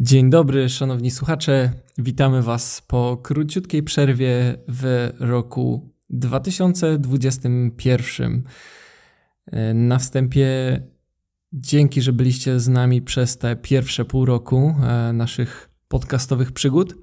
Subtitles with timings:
[0.00, 1.72] Dzień dobry, szanowni słuchacze.
[1.98, 8.44] Witamy Was po króciutkiej przerwie w roku 2021.
[9.74, 10.46] Na wstępie
[11.52, 16.94] dzięki, że byliście z nami przez te pierwsze pół roku e, naszych podcastowych przygód.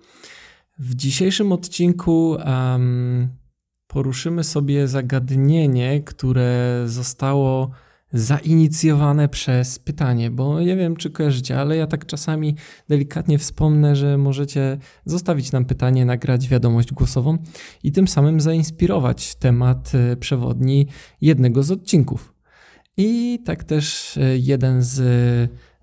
[0.79, 3.27] W dzisiejszym odcinku um,
[3.87, 7.71] poruszymy sobie zagadnienie, które zostało
[8.13, 12.55] zainicjowane przez pytanie, bo nie wiem, czy kojarzycie, ale ja tak czasami
[12.89, 17.37] delikatnie wspomnę, że możecie zostawić nam pytanie, nagrać wiadomość głosową
[17.83, 20.87] i tym samym zainspirować temat e, przewodni
[21.21, 22.33] jednego z odcinków.
[22.97, 25.01] I tak też e, jeden z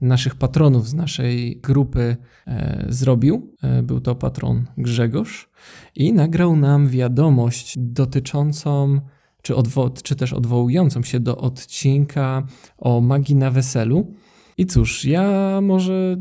[0.01, 2.17] naszych patronów z naszej grupy
[2.47, 3.57] e, zrobił.
[3.83, 5.51] Był to patron Grzegorz
[5.95, 9.01] i nagrał nam wiadomość dotyczącą
[9.43, 12.47] czy, odwo- czy też odwołującą się do odcinka
[12.79, 14.13] o magii na weselu.
[14.59, 16.17] I cóż, ja może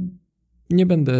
[0.70, 1.14] nie będę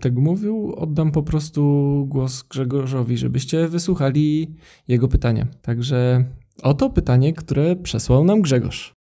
[0.00, 1.62] tego mówił, oddam po prostu
[2.08, 4.54] głos Grzegorzowi, żebyście wysłuchali
[4.88, 5.46] jego pytania.
[5.62, 6.24] Także
[6.62, 9.01] oto pytanie, które przesłał nam Grzegorz.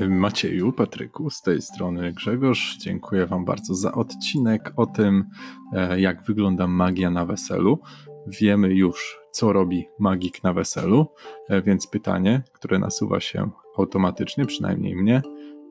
[0.00, 2.76] Macieju, Patryku, z tej strony Grzegorz.
[2.78, 5.24] Dziękuję Wam bardzo za odcinek o tym,
[5.72, 7.78] e, jak wygląda magia na weselu.
[8.26, 11.06] Wiemy już, co robi magik na weselu,
[11.48, 15.22] e, więc pytanie, które nasuwa się automatycznie, przynajmniej mnie,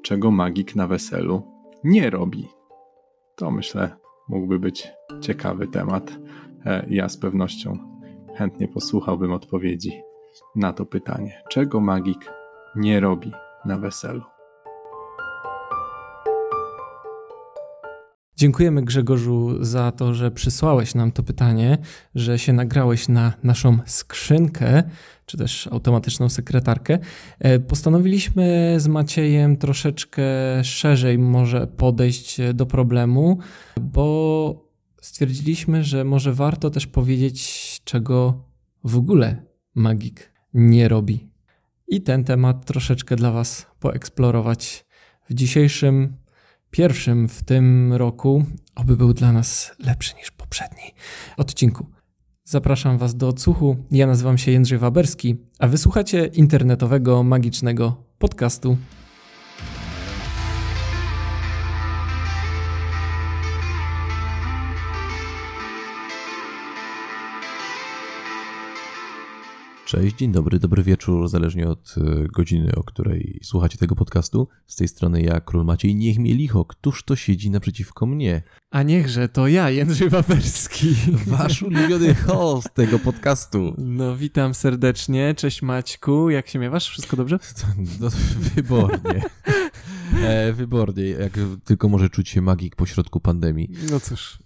[0.04, 1.44] czego magik na weselu
[1.84, 2.48] nie robi?
[3.36, 3.96] To myślę,
[4.30, 4.88] mógłby być
[5.22, 6.20] ciekawy temat.
[6.66, 7.78] E, ja z pewnością
[8.36, 10.02] chętnie posłuchałbym odpowiedzi
[10.56, 11.42] na to pytanie.
[11.50, 12.32] Czego magik
[12.76, 13.32] nie robi
[13.66, 14.22] na weselu.
[18.42, 21.78] Dziękujemy Grzegorzu za to, że przysłałeś nam to pytanie,
[22.16, 24.84] że się nagrałeś na naszą skrzynkę,
[25.26, 27.00] czy też automatyczną sekretarkę.
[27.40, 30.24] E, postanowiliśmy z Maciejem troszeczkę
[30.64, 33.38] szerzej może podejść do problemu,
[33.82, 38.44] bo stwierdziliśmy, że może warto też powiedzieć, czego
[38.84, 39.46] w ogóle
[39.76, 41.31] magik nie robi
[41.92, 44.86] i ten temat troszeczkę dla Was poeksplorować
[45.30, 46.18] w dzisiejszym,
[46.72, 50.84] pierwszym w tym roku, oby był dla nas lepszy niż poprzedni
[51.38, 51.86] odcinku.
[52.44, 53.78] Zapraszam Was do odsłuchu.
[53.92, 58.78] Ja nazywam się Jędrzej Waberski, a wysłuchacie internetowego, magicznego podcastu
[69.92, 74.48] Cześć, dzień dobry, dobry wieczór, zależnie od e, godziny, o której słuchacie tego podcastu.
[74.68, 78.42] Z tej strony ja, Król Maciej, niech mnie licho, któż to siedzi naprzeciwko mnie?
[78.70, 80.96] A niechże, to ja, Jędrzej Wawerski.
[81.28, 83.74] Wasz ulubiony host tego podcastu.
[83.78, 86.90] No, witam serdecznie, cześć Maćku, jak się miewasz?
[86.90, 87.40] Wszystko dobrze?
[88.00, 88.10] No,
[88.56, 89.24] wybornie.
[90.24, 93.70] E, wybornie, jak tylko może czuć się magik pośrodku pandemii.
[93.92, 94.40] No cóż.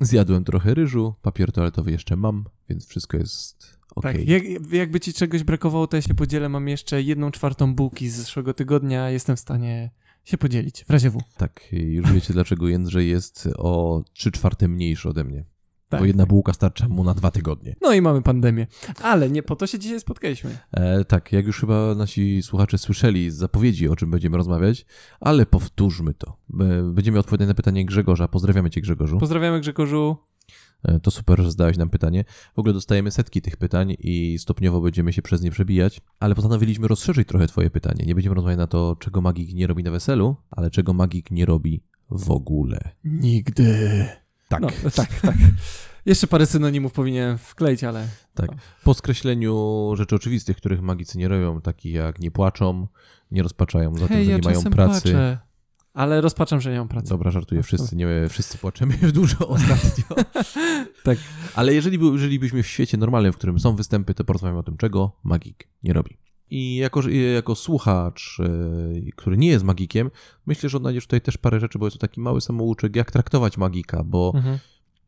[0.00, 4.12] Zjadłem trochę ryżu, papier toaletowy jeszcze mam, więc wszystko jest Okay.
[4.12, 6.48] Tak, jak, jakby ci czegoś brakowało, to ja się podzielę.
[6.48, 9.10] Mam jeszcze jedną czwartą bułki z zeszłego tygodnia.
[9.10, 9.90] Jestem w stanie
[10.24, 11.22] się podzielić, w razie W.
[11.36, 15.44] Tak, już wiecie dlaczego Jędrzej jest o trzy czwarte mniejszy ode mnie.
[15.90, 16.00] Tak.
[16.00, 17.76] Bo jedna bułka starcza mu na dwa tygodnie.
[17.80, 18.66] No i mamy pandemię.
[19.02, 20.58] Ale nie po to się dzisiaj spotkaliśmy.
[20.72, 24.86] E, tak, jak już chyba nasi słuchacze słyszeli z zapowiedzi, o czym będziemy rozmawiać,
[25.20, 26.36] ale powtórzmy to.
[26.60, 28.28] E, będziemy odpowiadać na pytanie Grzegorza.
[28.28, 29.18] Pozdrawiamy cię Grzegorzu.
[29.18, 30.16] Pozdrawiamy Grzegorzu.
[30.82, 32.24] E, to super, że zadałeś nam pytanie.
[32.56, 36.88] W ogóle dostajemy setki tych pytań i stopniowo będziemy się przez nie przebijać, ale postanowiliśmy
[36.88, 38.04] rozszerzyć trochę Twoje pytanie.
[38.06, 41.46] Nie będziemy rozmawiać na to, czego magik nie robi na weselu, ale czego magik nie
[41.46, 42.78] robi w ogóle.
[43.04, 44.06] Nigdy.
[44.50, 44.62] Tak.
[44.62, 45.36] No, tak, tak.
[46.06, 48.08] Jeszcze parę synonimów powinienem wkleić, ale.
[48.34, 48.50] Tak.
[48.84, 52.86] Po skreśleniu rzeczy oczywistych, których magicy nie robią, takich jak nie płaczą,
[53.30, 55.02] nie rozpaczają za Hej, tym, że ja nie mają pracy.
[55.02, 55.38] Płaczę.
[55.94, 57.08] Ale rozpaczam, że nie mam pracy.
[57.08, 57.62] Dobra, żartuję.
[57.62, 60.04] Wszyscy, nie, wszyscy płaczemy dużo ostatnio.
[61.04, 61.18] tak.
[61.54, 64.76] Ale jeżeli, jeżeli byśmy w świecie normalnym, w którym są występy, to porozmawiamy o tym,
[64.76, 66.18] czego magik nie robi.
[66.50, 70.10] I jako, jako słuchacz, yy, który nie jest magikiem,
[70.46, 73.58] myślę, że odnajdziesz tutaj też parę rzeczy, bo jest to taki mały samouczek, jak traktować
[73.58, 74.58] magika, bo mhm.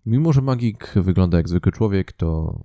[0.06, 2.60] mimo, że magik wygląda jak zwykły człowiek, to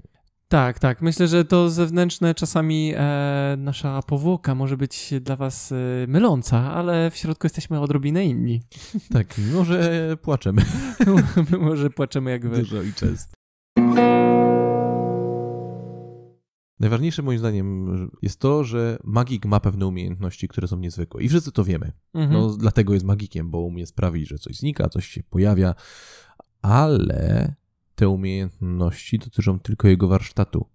[0.47, 1.01] tak, tak.
[1.01, 5.75] Myślę, że to zewnętrzne czasami e, nasza powłoka może być dla was e,
[6.07, 8.61] myląca, ale w środku jesteśmy odrobinę inni.
[9.13, 10.61] Tak, mimo że płaczemy.
[11.51, 12.57] mimo że płaczemy jak wy.
[12.57, 13.33] Dużo i często.
[16.79, 21.23] Najważniejsze moim zdaniem jest to, że magik ma pewne umiejętności, które są niezwykłe.
[21.23, 21.91] I wszyscy to wiemy.
[22.13, 22.41] Mhm.
[22.41, 25.75] No, dlatego jest magikiem, bo umie sprawić, że coś znika, coś się pojawia,
[26.61, 27.53] ale
[27.95, 30.65] te umiejętności dotyczą tylko jego warsztatu.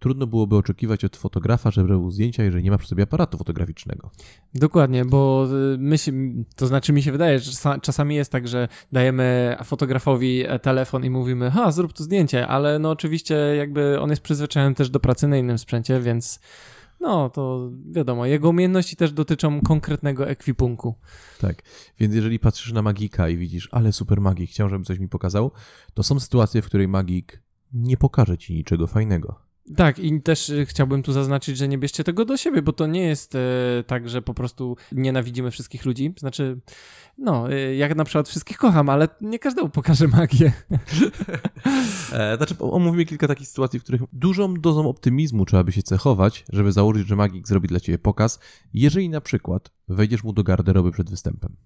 [0.00, 4.10] Trudno byłoby oczekiwać od fotografa, żeby robił zdjęcia, jeżeli nie ma przy sobie aparatu fotograficznego.
[4.54, 6.12] Dokładnie, bo y, my się,
[6.56, 7.52] to znaczy mi się wydaje, że
[7.82, 12.78] czasami jest tak, że dajemy fotografowi e, telefon i mówimy, ha, zrób tu zdjęcie, ale
[12.78, 16.40] no oczywiście jakby on jest przyzwyczajony też do pracy na innym sprzęcie, więc
[17.00, 20.94] no to wiadomo, jego umiejętności też dotyczą konkretnego ekwipunku.
[21.40, 21.62] Tak,
[21.98, 25.50] więc jeżeli patrzysz na magika i widzisz, ale super magik, chciał, żeby coś mi pokazał,
[25.94, 27.42] to są sytuacje, w której magik
[27.72, 29.49] nie pokaże ci niczego fajnego.
[29.76, 32.86] Tak, i też y, chciałbym tu zaznaczyć, że nie bierzcie tego do siebie, bo to
[32.86, 33.38] nie jest e,
[33.86, 36.14] tak, że po prostu nienawidzimy wszystkich ludzi.
[36.18, 36.60] Znaczy,
[37.18, 40.52] no, e, jak na przykład wszystkich kocham, ale nie każdemu pokażę magię.
[42.12, 46.44] e, znaczy, omówimy kilka takich sytuacji, w których dużą dozą optymizmu trzeba by się cechować,
[46.52, 48.40] żeby założyć, że magik zrobi dla ciebie pokaz,
[48.74, 51.56] jeżeli na przykład wejdziesz mu do garderoby przed występem.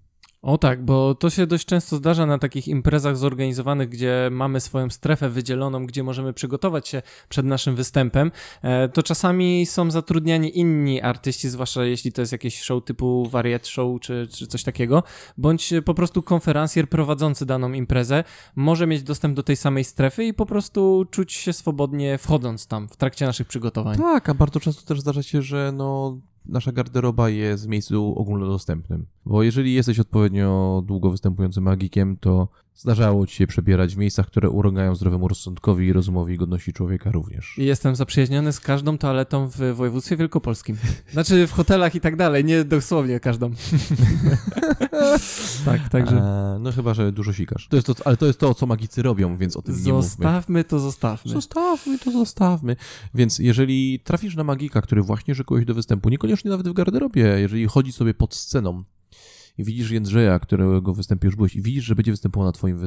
[0.45, 4.89] O tak, bo to się dość często zdarza na takich imprezach zorganizowanych, gdzie mamy swoją
[4.89, 8.31] strefę wydzieloną, gdzie możemy przygotować się przed naszym występem.
[8.61, 13.67] E, to czasami są zatrudniani inni artyści, zwłaszcza jeśli to jest jakieś show typu wariat
[13.67, 15.03] show czy, czy coś takiego,
[15.37, 18.23] bądź po prostu konferencjer prowadzący daną imprezę
[18.55, 22.87] może mieć dostęp do tej samej strefy i po prostu czuć się swobodnie wchodząc tam
[22.87, 23.97] w trakcie naszych przygotowań.
[23.97, 29.05] Tak, a bardzo często też zdarza się, że no nasza garderoba jest w miejscu ogólnodostępnym.
[29.25, 34.49] Bo jeżeli jesteś odpowiednio długo występującym magikiem, to zdarzało ci się przebierać w miejscach, które
[34.49, 37.57] urągają zdrowemu rozsądkowi i rozumowi i godności człowieka również.
[37.57, 40.77] Jestem zaprzyjaźniony z każdą toaletą w województwie wielkopolskim.
[41.11, 43.51] Znaczy w hotelach i tak dalej, nie dosłownie każdą.
[45.65, 46.17] tak, także...
[46.17, 47.67] E, no chyba, że dużo sikasz.
[47.67, 49.93] To jest to, ale to jest to, co magicy robią, więc o tym zostawmy nie
[49.93, 50.09] mówmy.
[50.09, 51.31] Zostawmy to, zostawmy.
[51.31, 52.75] Zostawmy to, zostawmy.
[53.13, 57.67] Więc jeżeli trafisz na magika, który właśnie szykuje do występu, niekoniecznie nawet w garderobie, jeżeli
[57.67, 58.83] chodzi sobie pod sceną,
[59.57, 62.79] i widzisz Jędrzeja, którego występie już byłeś i widzisz, że będzie występował na, twoim,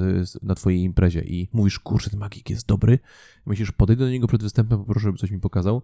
[0.42, 2.98] na twojej imprezie i mówisz, kurczę, ten magik jest dobry,
[3.46, 5.82] myślisz, podejdę do niego przed występem, poproszę, żeby coś mi pokazał,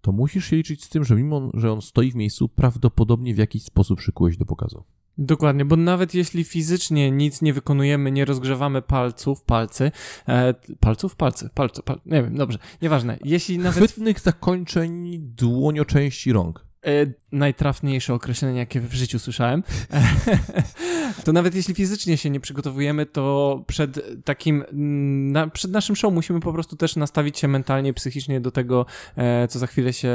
[0.00, 3.38] to musisz się liczyć z tym, że mimo, że on stoi w miejscu, prawdopodobnie w
[3.38, 4.84] jakiś sposób szykułeś do pokazu.
[5.18, 9.92] Dokładnie, bo nawet jeśli fizycznie nic nie wykonujemy, nie rozgrzewamy palców, palcy,
[10.28, 13.18] e, palców, palcy, palców, pal, nie wiem, dobrze, nieważne.
[13.24, 13.90] Jeśli nawet...
[13.90, 16.69] Chwytnych zakończeń dłonioczęści rąk.
[16.86, 19.62] E, najtrafniejsze określenie, jakie w życiu słyszałem.
[21.24, 26.14] to nawet jeśli fizycznie się nie przygotowujemy, to przed takim, mm, na, przed naszym show
[26.14, 28.86] musimy po prostu też nastawić się mentalnie, psychicznie do tego,
[29.16, 30.10] e, co za chwilę się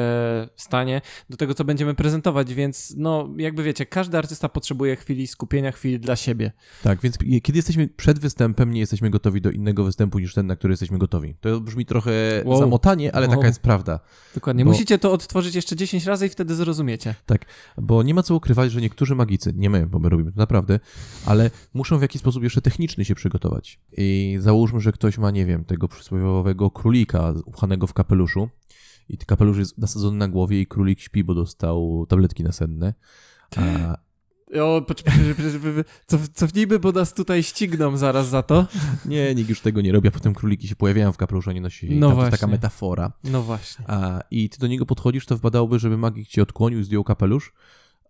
[0.55, 5.71] stanie, do tego, co będziemy prezentować, więc no, jakby wiecie, każdy artysta potrzebuje chwili skupienia,
[5.71, 6.51] chwili dla siebie.
[6.83, 10.55] Tak, więc kiedy jesteśmy przed występem, nie jesteśmy gotowi do innego występu niż ten, na
[10.55, 11.35] który jesteśmy gotowi.
[11.41, 12.11] To brzmi trochę
[12.45, 12.59] wow.
[12.59, 13.35] zamotanie, ale wow.
[13.35, 13.99] taka jest prawda.
[14.35, 14.65] Dokładnie.
[14.65, 14.71] Bo...
[14.71, 17.15] Musicie to odtworzyć jeszcze 10 razy i wtedy zrozumiecie.
[17.25, 17.45] Tak,
[17.77, 20.79] bo nie ma co ukrywać, że niektórzy magicy, nie my, bo my robimy to naprawdę,
[21.25, 23.79] ale muszą w jakiś sposób jeszcze techniczny się przygotować.
[23.97, 28.49] I załóżmy, że ktoś ma, nie wiem, tego przysłowiowego królika uchanego w kapeluszu
[29.09, 32.93] i kapelusz jest nasadzony na głowie i królik śpi, bo dostał tabletki nasenne.
[33.55, 33.61] A,
[34.63, 34.85] o,
[36.33, 38.67] cofnijmy, bo nas tutaj ścigną zaraz za to.
[39.05, 41.61] Nie, nikt już tego nie robi, a potem króliki się pojawiają w kapeluszu, a nie
[41.61, 41.99] nosili.
[41.99, 43.11] No To jest taka metafora.
[43.23, 43.85] No właśnie.
[43.87, 47.53] A, I ty do niego podchodzisz, to wpadałoby, żeby magik cię odkłonił, zdjął kapelusz,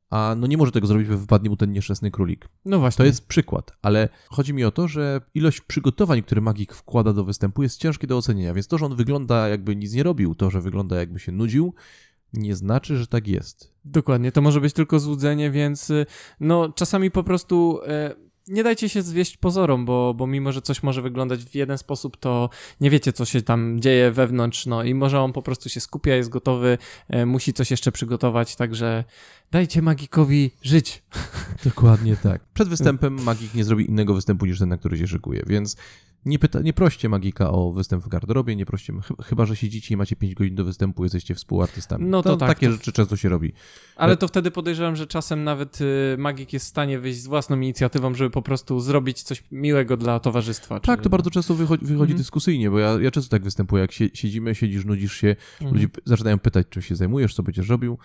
[0.09, 2.49] a no nie może tego zrobić, bo wypadnie mu ten nieszczęsny królik.
[2.65, 2.97] No właśnie.
[2.97, 7.23] To jest przykład, ale chodzi mi o to, że ilość przygotowań, które magik wkłada do
[7.23, 10.49] występu jest ciężkie do ocenienia, więc to, że on wygląda jakby nic nie robił, to,
[10.49, 11.73] że wygląda jakby się nudził,
[12.33, 13.71] nie znaczy, że tak jest.
[13.85, 16.05] Dokładnie, to może być tylko złudzenie, więc y,
[16.39, 18.15] no czasami po prostu e,
[18.47, 22.17] nie dajcie się zwieść pozorom, bo, bo mimo, że coś może wyglądać w jeden sposób,
[22.17, 22.49] to
[22.81, 26.15] nie wiecie, co się tam dzieje wewnątrz, no i może on po prostu się skupia,
[26.15, 26.77] jest gotowy,
[27.09, 29.03] e, musi coś jeszcze przygotować, także
[29.51, 31.03] dajcie magikowi żyć.
[31.63, 32.41] Dokładnie tak.
[32.53, 35.77] Przed występem magik nie zrobi innego występu niż ten, na który się szykuje, więc
[36.25, 39.97] nie, pyta, nie proście magika o występ w garderobie, nie proście, chyba że siedzicie i
[39.97, 42.05] macie 5 godzin do występu, jesteście współartystami.
[42.05, 42.73] No to, to tak, takie to...
[42.73, 43.53] rzeczy często się robi.
[43.95, 47.55] Ale to wtedy podejrzewam, że czasem nawet y, magik jest w stanie wyjść z własną
[47.55, 50.79] inicjatywą, żeby po prostu zrobić coś miłego dla towarzystwa.
[50.79, 52.17] Tak, to bardzo często wychodzi, wychodzi mhm.
[52.17, 55.73] dyskusyjnie, bo ja, ja często tak występuję, jak siedzimy, siedzisz, nudzisz się, mhm.
[55.73, 57.97] ludzie zaczynają pytać, czym się zajmujesz, co będziesz robił.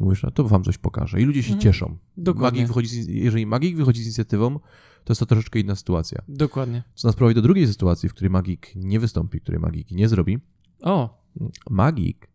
[0.00, 1.20] I mówisz, no to wam coś pokażę.
[1.20, 1.62] I ludzie się mhm.
[1.62, 1.96] cieszą.
[2.16, 2.60] Dokładnie.
[2.60, 4.60] Magik wychodzi z, jeżeli magik wychodzi z inicjatywą,
[5.04, 6.22] to jest to troszeczkę inna sytuacja.
[6.28, 6.82] Dokładnie.
[6.94, 10.38] Co nas prowadzi do drugiej sytuacji, w której magik nie wystąpi, której magik nie zrobi.
[10.82, 11.24] O!
[11.70, 12.28] Magik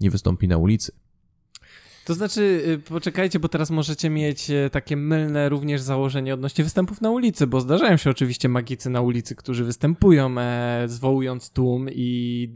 [0.00, 0.92] nie wystąpi na ulicy.
[2.04, 7.00] To znaczy, y, poczekajcie, bo teraz możecie mieć e, takie mylne również założenie odnośnie występów
[7.00, 12.48] na ulicy, bo zdarzają się oczywiście magicy na ulicy, którzy występują, e, zwołując tłum i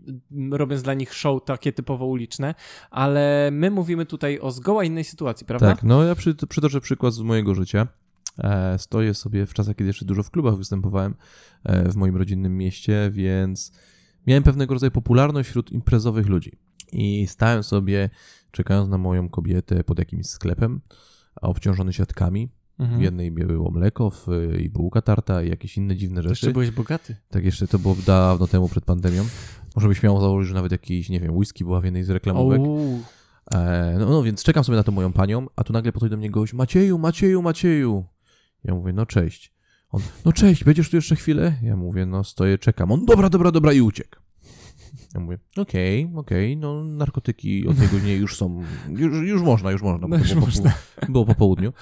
[0.51, 2.55] robiąc dla nich show takie typowo uliczne,
[2.91, 5.75] ale my mówimy tutaj o zgoła innej sytuacji, prawda?
[5.75, 7.89] Tak, no ja przy, przytoczę przykład z mojego życia.
[8.39, 11.15] E, stoję sobie w czasach, kiedy jeszcze dużo w klubach występowałem
[11.65, 13.73] e, w moim rodzinnym mieście, więc
[14.27, 16.53] miałem pewnego rodzaju popularność wśród imprezowych ludzi.
[16.93, 18.11] I stałem sobie,
[18.51, 20.81] czekając na moją kobietę pod jakimś sklepem,
[21.41, 22.49] obciążony siatkami.
[22.79, 23.01] Mhm.
[23.01, 24.27] W jednej było mleko w,
[24.61, 26.31] i bułka tarta i jakieś inne dziwne rzeczy.
[26.31, 27.17] Jeszcze byłeś bogaty.
[27.31, 29.25] Tak, jeszcze to było dawno temu przed pandemią.
[29.77, 32.61] Może byś śmiało założyć, że nawet jakiś, nie wiem, whisky była w jednej z reklamówek.
[33.55, 36.17] E, no, no więc czekam sobie na tą moją panią, a tu nagle podchodzi do
[36.17, 38.05] mnie gość, Macieju, Macieju, Macieju.
[38.65, 39.53] Ja mówię, no cześć.
[39.91, 41.55] On, no cześć, będziesz tu jeszcze chwilę?
[41.63, 42.93] Ja mówię, no stoję, czekam.
[42.93, 44.17] On, dobra, dobra, dobra i uciekł.
[45.15, 49.43] Ja mówię, okej, okay, okej, okay, no narkotyki od tej godziny już są, już, już
[49.43, 50.75] można, już można, bo no, było, można.
[51.01, 51.73] Po, było po południu.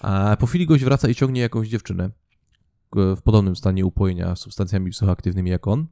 [0.00, 2.10] A po chwili gość wraca i ciągnie jakąś dziewczynę
[2.92, 5.86] w podobnym stanie upojenia substancjami psychoaktywnymi jak on.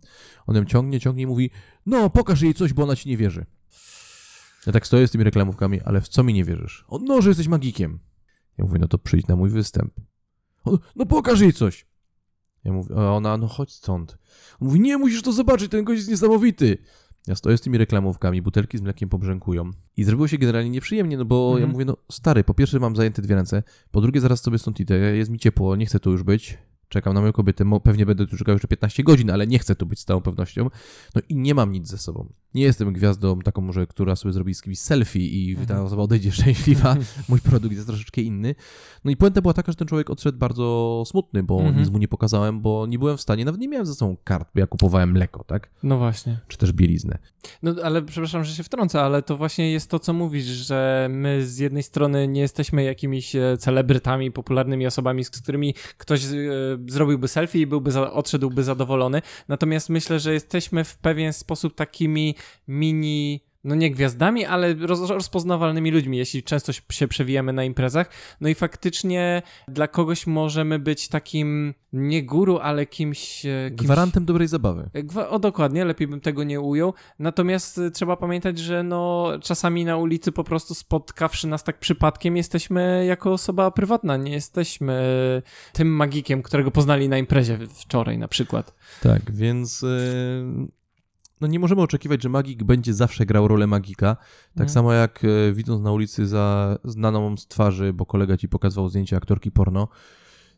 [0.46, 1.50] On ją ciągnie, ciągnie i mówi,
[1.86, 3.46] no pokaż jej coś, bo ona ci nie wierzy.
[4.66, 6.84] Ja tak stoję z tymi reklamówkami, ale w co mi nie wierzysz?
[6.88, 7.98] On, no, że jesteś magikiem.
[8.58, 9.92] Ja mówię, no to przyjdź na mój występ.
[10.96, 11.86] No pokaż jej coś.
[12.64, 14.18] Ja mówię, a ona, no chodź stąd.
[14.60, 16.78] On mówi, nie, musisz to zobaczyć, ten gość jest niesamowity.
[17.26, 19.70] Ja stoję z tymi reklamówkami, butelki z mlekiem pobrzękują.
[19.96, 21.60] I zrobiło się generalnie nieprzyjemnie, no bo mhm.
[21.60, 24.80] ja mówię, no stary, po pierwsze mam zajęte dwie ręce, po drugie zaraz sobie stąd
[24.80, 26.58] idę, jest mi ciepło, nie chcę tu już być
[26.88, 29.86] czekam na moją kobietę, pewnie będę tu czekał jeszcze 15 godzin, ale nie chcę tu
[29.86, 30.68] być z całą pewnością.
[31.14, 32.32] No i nie mam nic ze sobą.
[32.54, 35.66] Nie jestem gwiazdą taką może, która sobie zrobi z kimś selfie i mhm.
[35.66, 36.96] ta osoba odejdzie szczęśliwa.
[37.28, 38.54] Mój produkt jest troszeczkę inny.
[39.04, 41.78] No i puenta była taka, że ten człowiek odszedł bardzo smutny, bo mhm.
[41.78, 44.48] nic mu nie pokazałem, bo nie byłem w stanie, nawet nie miałem ze sobą kart,
[44.54, 45.70] bo ja kupowałem mleko, tak?
[45.82, 46.40] No właśnie.
[46.48, 47.18] Czy też bieliznę.
[47.62, 51.46] No ale przepraszam, że się wtrącę, ale to właśnie jest to, co mówisz, że my
[51.46, 56.28] z jednej strony nie jesteśmy jakimiś e, celebrytami, popularnymi osobami, z którymi ktoś e,
[56.88, 59.22] zrobiłby selfie i byłby za, odszedłby zadowolony.
[59.48, 62.34] Natomiast myślę, że jesteśmy w pewien sposób takimi
[62.68, 68.10] mini no nie gwiazdami, ale roz, rozpoznawalnymi ludźmi, jeśli często się przewijamy na imprezach.
[68.40, 73.46] No i faktycznie dla kogoś możemy być takim nie guru, ale kimś...
[73.46, 74.90] E, kimś Gwarantem dobrej zabawy.
[75.16, 76.94] E, o dokładnie, lepiej bym tego nie ujął.
[77.18, 82.36] Natomiast e, trzeba pamiętać, że no czasami na ulicy po prostu spotkawszy nas tak przypadkiem
[82.36, 85.02] jesteśmy jako osoba prywatna, nie jesteśmy
[85.72, 88.74] tym magikiem, którego poznali na imprezie wczoraj na przykład.
[89.02, 89.84] Tak, więc
[91.40, 94.16] no nie możemy oczekiwać, że magik będzie zawsze grał rolę magika.
[94.54, 94.68] Tak mm.
[94.68, 99.16] samo jak e, widząc na ulicy za znaną z twarzy, bo kolega ci pokazywał zdjęcie
[99.16, 99.88] aktorki porno,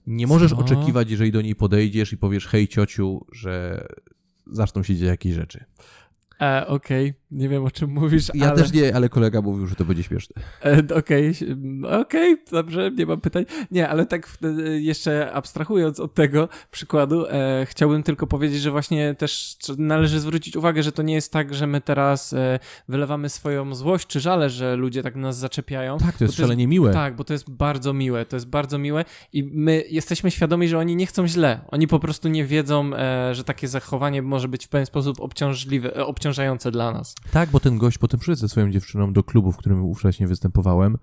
[0.07, 0.59] nie możesz Co?
[0.59, 3.87] oczekiwać, jeżeli do niej podejdziesz i powiesz hej ciociu, że
[4.47, 5.65] zaczną się dziać jakieś rzeczy.
[6.43, 7.21] E, Okej, okay.
[7.31, 8.31] nie wiem o czym mówisz.
[8.35, 8.63] Ja ale...
[8.63, 10.43] też nie, ale kolega mówił, że to będzie śmieszne.
[10.65, 12.01] E, Okej, okay.
[12.01, 13.45] okej, okay, dobrze, nie mam pytań.
[13.71, 14.49] Nie, ale tak e,
[14.81, 20.83] jeszcze abstrahując od tego przykładu, e, chciałbym tylko powiedzieć, że właśnie też należy zwrócić uwagę,
[20.83, 24.77] że to nie jest tak, że my teraz e, wylewamy swoją złość czy żale, że
[24.77, 25.99] ludzie tak nas zaczepiają.
[25.99, 26.93] Tak, to jest szalenie miłe.
[26.93, 30.79] Tak, bo to jest bardzo miłe, to jest bardzo miłe i my jesteśmy świadomi, że
[30.79, 31.61] oni nie chcą źle.
[31.69, 35.97] Oni po prostu nie wiedzą, e, że takie zachowanie może być w pewien sposób obciążliwe,
[35.97, 37.15] e, obciążliwe obciążające dla nas.
[37.33, 40.99] Tak, bo ten gość potem przyszedł ze swoją dziewczyną do klubu, w którym wcześniej występowałem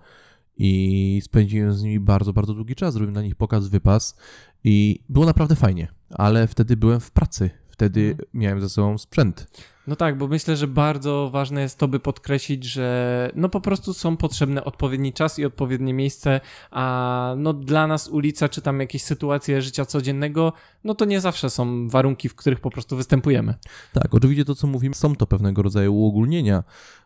[0.57, 2.93] i spędziłem z nimi bardzo, bardzo długi czas.
[2.93, 4.15] Zrobiłem na nich pokaz, wypas
[4.63, 8.27] i było naprawdę fajnie, ale wtedy byłem w pracy, wtedy mhm.
[8.33, 9.47] miałem ze sobą sprzęt.
[9.87, 13.93] No tak, bo myślę, że bardzo ważne jest to, by podkreślić, że no po prostu
[13.93, 16.41] są potrzebne odpowiedni czas i odpowiednie miejsce,
[16.71, 20.53] a no dla nas ulica, czy tam jakieś sytuacje życia codziennego,
[20.83, 23.53] no to nie zawsze są warunki, w których po prostu występujemy.
[23.93, 26.63] Tak, oczywiście to, co mówimy, są to pewnego rodzaju uogólnienia,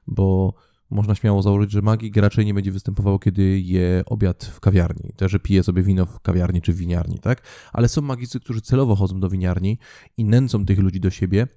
[0.07, 0.53] bo
[0.89, 5.29] można śmiało założyć, że magik raczej nie będzie występował, kiedy je obiad w kawiarni, to,
[5.29, 7.41] że pije sobie wino w kawiarni czy w winiarni, tak?
[7.73, 9.77] Ale są magicy, którzy celowo chodzą do winiarni
[10.17, 11.47] i nęcą tych ludzi do siebie,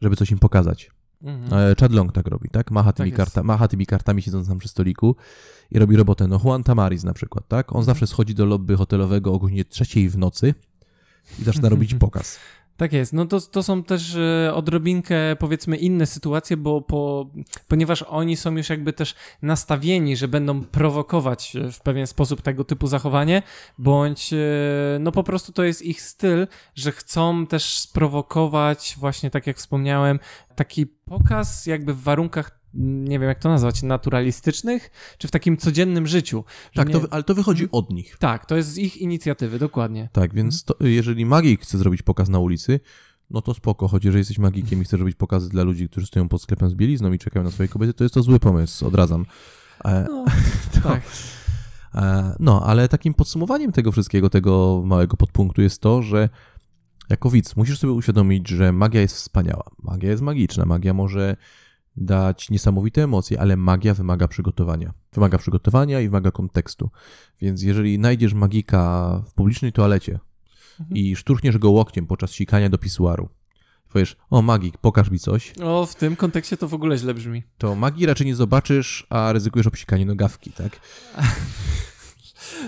[0.00, 0.90] żeby coś im pokazać.
[1.22, 1.70] Mhm.
[1.70, 2.70] E, Chad Long tak robi, tak?
[2.70, 5.16] Macha tymi, tak karta, macha tymi kartami siedząc tam przy stoliku
[5.70, 6.26] i robi robotę.
[6.26, 7.72] No Juan Tamariz na przykład, tak?
[7.72, 7.86] On mhm.
[7.86, 10.54] zawsze schodzi do lobby hotelowego o godzinie trzeciej w nocy
[11.38, 12.38] i zaczyna robić pokaz.
[12.80, 13.12] Tak jest.
[13.12, 17.30] No to, to są też e, odrobinkę, powiedzmy, inne sytuacje, bo po,
[17.68, 22.64] ponieważ oni są już jakby też nastawieni, że będą prowokować e, w pewien sposób tego
[22.64, 23.42] typu zachowanie,
[23.78, 24.36] bądź e,
[25.00, 30.18] no po prostu to jest ich styl, że chcą też sprowokować, właśnie tak jak wspomniałem,
[30.54, 36.06] taki pokaz jakby w warunkach nie wiem jak to nazwać, naturalistycznych, czy w takim codziennym
[36.06, 36.44] życiu.
[36.74, 36.94] Tak, nie...
[36.94, 37.84] to, ale to wychodzi mhm.
[37.84, 38.16] od nich.
[38.18, 40.08] Tak, to jest z ich inicjatywy, dokładnie.
[40.12, 42.80] Tak, więc to, jeżeli magik chce zrobić pokaz na ulicy,
[43.30, 46.28] no to spoko, choć jeżeli jesteś magikiem i chcesz robić pokazy dla ludzi, którzy stoją
[46.28, 49.26] pod sklepem z bielizną i czekają na swoje kobiety, to jest to zły pomysł, odradzam.
[49.84, 50.24] E, no,
[50.74, 51.02] to, tak.
[51.94, 56.28] E, no, ale takim podsumowaniem tego wszystkiego, tego małego podpunktu jest to, że
[57.08, 59.64] jako widz musisz sobie uświadomić, że magia jest wspaniała.
[59.82, 61.36] Magia jest magiczna, magia może
[62.00, 64.92] dać niesamowite emocje, ale magia wymaga przygotowania.
[65.12, 66.90] Wymaga przygotowania i wymaga kontekstu.
[67.40, 70.18] Więc jeżeli znajdziesz magika w publicznej toalecie
[70.80, 70.96] mhm.
[70.96, 73.28] i szturchniesz go łokciem podczas sikania do pisuaru,
[73.92, 75.52] powiesz, o magik, pokaż mi coś.
[75.62, 77.42] O, w tym kontekście to w ogóle źle brzmi.
[77.58, 80.80] To magii raczej nie zobaczysz, a ryzykujesz obsikanie nogawki, tak?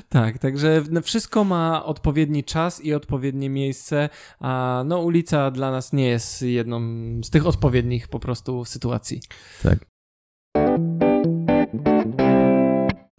[0.09, 4.09] Tak, także wszystko ma odpowiedni czas i odpowiednie miejsce,
[4.41, 6.81] a no ulica dla nas nie jest jedną
[7.25, 9.21] z tych odpowiednich po prostu sytuacji.
[9.63, 9.79] Tak.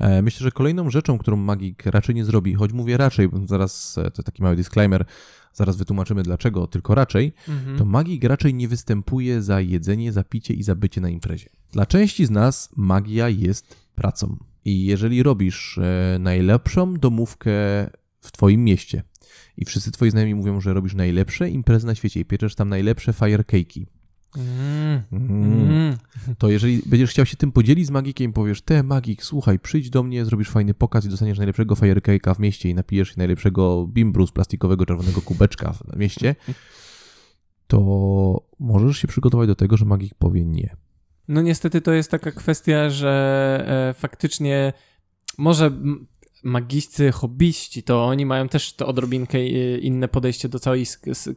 [0.04, 4.12] E, myślę, że kolejną rzeczą, którą magik raczej nie zrobi, choć mówię raczej, zaraz e,
[4.12, 5.06] to taki mały disclaimer,
[5.54, 7.78] zaraz wytłumaczymy dlaczego, tylko raczej, mhm.
[7.78, 11.50] to magik raczej nie występuje za jedzenie, za picie i za bycie na imprezie.
[11.72, 14.38] Dla części z nas magia jest pracą.
[14.66, 17.52] I jeżeli robisz e, najlepszą domówkę
[18.22, 19.04] w twoim mieście
[19.58, 23.12] i wszyscy twoi znajomi mówią, że robisz najlepsze imprezy na świecie i pieczesz tam najlepsze
[23.12, 23.86] firecake'i,
[24.38, 25.04] Mm.
[25.12, 25.98] Mm.
[26.38, 30.04] To jeżeli będziesz chciał się tym podzielić z magikiem, powiesz, te magik, słuchaj, przyjdź do
[30.04, 34.28] mnie, zrobisz fajny pokaz i dostaniesz najlepszego firecake'a w mieście i napijesz się najlepszego bimbru
[34.28, 36.36] z plastikowego czerwonego kubeczka w mieście,
[37.68, 40.76] to możesz się przygotować do tego, że magik powie nie.
[41.28, 44.74] No niestety to jest taka kwestia, że e, faktycznie
[45.38, 45.72] może
[46.44, 50.86] magiści, hobbyści, to oni mają też to odrobinkę e, inne podejście do całej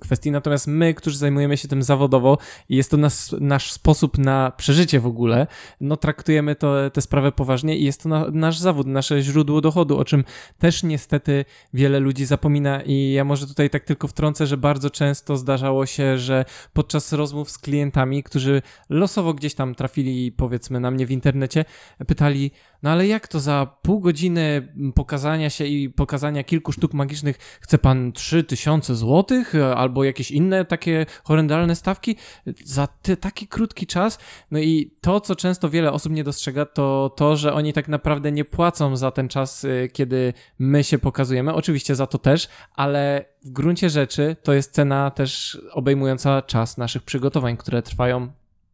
[0.00, 4.52] kwestii, natomiast my, którzy zajmujemy się tym zawodowo i jest to nas, nasz sposób na
[4.56, 5.46] przeżycie w ogóle,
[5.80, 9.98] no traktujemy to, tę sprawę poważnie i jest to na, nasz zawód, nasze źródło dochodu,
[9.98, 10.24] o czym
[10.58, 11.44] też niestety
[11.74, 12.82] wiele ludzi zapomina.
[12.82, 17.50] I ja może tutaj tak tylko wtrącę, że bardzo często zdarzało się, że podczas rozmów
[17.50, 21.64] z klientami, którzy losowo gdzieś tam trafili powiedzmy na mnie w internecie,
[22.06, 22.50] pytali,
[22.82, 27.78] no ale jak to za pół godziny pokazania się i pokazania kilku sztuk magicznych chce
[27.78, 32.16] pan 3000 złotych albo jakieś inne takie horrendalne stawki
[32.64, 34.18] za ty, taki krótki czas?
[34.50, 38.32] No i to, co często wiele osób nie dostrzega, to to, że oni tak naprawdę
[38.32, 41.54] nie płacą za ten czas, y, kiedy my się pokazujemy.
[41.54, 47.02] Oczywiście za to też, ale w gruncie rzeczy to jest cena też obejmująca czas naszych
[47.02, 48.28] przygotowań, które trwają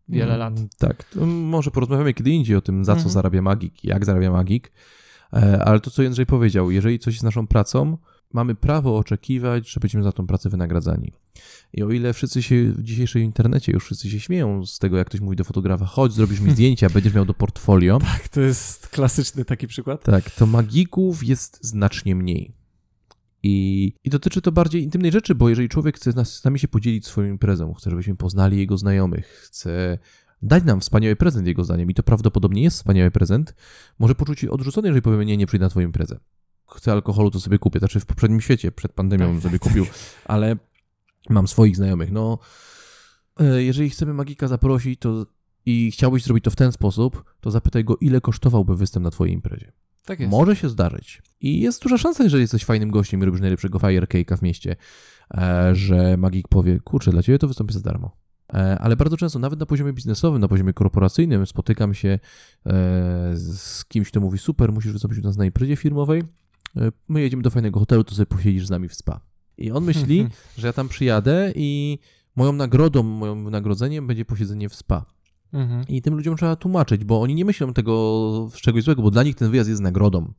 [0.09, 0.57] wiele lat.
[0.57, 3.13] Mm, tak, może porozmawiamy kiedy indziej o tym, za co mhm.
[3.13, 4.73] zarabia magik, jak zarabia magik,
[5.33, 7.97] e, ale to, co Jędrzej powiedział, jeżeli coś jest naszą pracą,
[8.33, 11.13] mamy prawo oczekiwać, że będziemy za tą pracę wynagradzani.
[11.73, 15.07] I o ile wszyscy się w dzisiejszym internecie już wszyscy się śmieją z tego, jak
[15.07, 17.99] ktoś mówi do fotografa, chodź, zrobisz mi zdjęcia, będziesz miał do portfolio.
[17.99, 20.05] Tak, to jest klasyczny taki przykład.
[20.05, 22.62] Tak, to magików jest znacznie mniej.
[23.43, 27.07] I, I dotyczy to bardziej intymnej rzeczy, bo jeżeli człowiek chce z nami się podzielić
[27.07, 29.99] swoją imprezą, chce, żebyśmy poznali jego znajomych, chce
[30.43, 33.55] dać nam wspaniały prezent jego zdaniem i to prawdopodobnie jest wspaniały prezent,
[33.99, 36.19] może poczuć się odrzucony, jeżeli powiemy nie, nie przyjdę na twoją imprezę.
[36.71, 37.79] Chcę alkoholu, to sobie kupię.
[37.79, 39.87] Znaczy w poprzednim świecie, przed pandemią tak, sobie tak, kupił,
[40.25, 40.57] ale
[41.31, 42.13] mam swoich znajomych.
[42.13, 42.39] No,
[43.41, 45.27] e, jeżeli chcemy magika zaprosić to
[45.67, 49.35] i chciałbyś zrobić to w ten sposób, to zapytaj go, ile kosztowałby występ na twojej
[49.35, 49.73] imprezie.
[50.07, 50.31] Tak jest.
[50.31, 51.23] Może się zdarzyć.
[51.41, 54.77] I jest duża szansa, jeżeli jesteś fajnym gościem i robisz najlepszego firecake'a w mieście,
[55.35, 58.17] e, że magik powie, kurczę, dla ciebie to wystąpi za darmo.
[58.55, 62.19] E, ale bardzo często, nawet na poziomie biznesowym, na poziomie korporacyjnym, spotykam się e,
[63.35, 66.23] z kimś, kto mówi, super, musisz wystąpić u nas na imprezie firmowej,
[67.09, 69.21] my jedziemy do fajnego hotelu, to sobie posiedzisz z nami w spa.
[69.59, 70.27] I on myśli,
[70.59, 71.99] że ja tam przyjadę i
[72.37, 75.05] moją nagrodą, moim wynagrodzeniem będzie posiedzenie w spa.
[75.53, 75.85] Mhm.
[75.89, 79.23] I tym ludziom trzeba tłumaczyć, bo oni nie myślą tego z czegoś złego, bo dla
[79.23, 80.33] nich ten wyjazd jest nagrodą.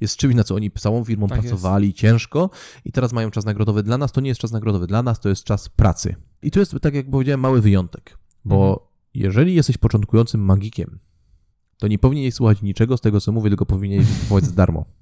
[0.00, 1.98] Jest czymś, na co oni całą firmą tak pracowali jest.
[1.98, 2.50] ciężko
[2.84, 3.82] i teraz mają czas nagrodowy.
[3.82, 6.14] Dla nas to nie jest czas nagrodowy, dla nas to jest czas pracy.
[6.42, 8.86] I tu jest, tak jak powiedziałem, mały wyjątek, bo mhm.
[9.14, 10.98] jeżeli jesteś początkującym magikiem,
[11.78, 14.99] to nie powinieneś słuchać niczego z tego, co mówię, tylko powinieneś kupować za darmo.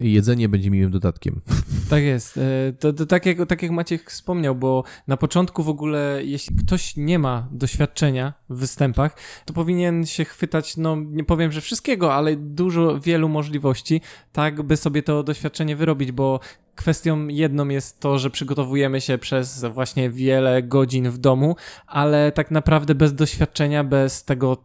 [0.00, 1.40] Jedzenie będzie miłym dodatkiem.
[1.90, 2.38] Tak jest.
[2.38, 6.56] E, to, to tak, jak, tak jak Maciek wspomniał, bo na początku w ogóle, jeśli
[6.56, 12.14] ktoś nie ma doświadczenia w występach, to powinien się chwytać, no nie powiem, że wszystkiego,
[12.14, 14.00] ale dużo, wielu możliwości,
[14.32, 16.40] tak by sobie to doświadczenie wyrobić, bo
[16.74, 21.56] Kwestią jedną jest to, że przygotowujemy się przez właśnie wiele godzin w domu,
[21.86, 24.64] ale tak naprawdę bez doświadczenia, bez tego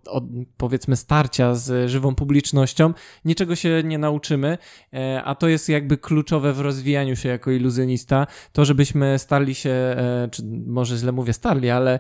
[0.58, 2.94] powiedzmy starcia z żywą publicznością,
[3.26, 4.58] niczego się nie nauczymy,
[4.94, 9.70] e, a to jest jakby kluczowe w rozwijaniu się jako iluzjonista, to żebyśmy starli się,
[9.70, 12.00] e, czy może źle mówię starli, ale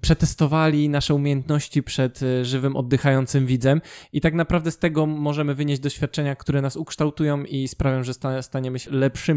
[0.00, 3.80] przetestowali nasze umiejętności przed e, żywym, oddychającym widzem.
[4.12, 8.78] I tak naprawdę z tego możemy wynieść doświadczenia, które nas ukształtują i sprawią, że staniemy
[8.78, 9.31] się lepszymi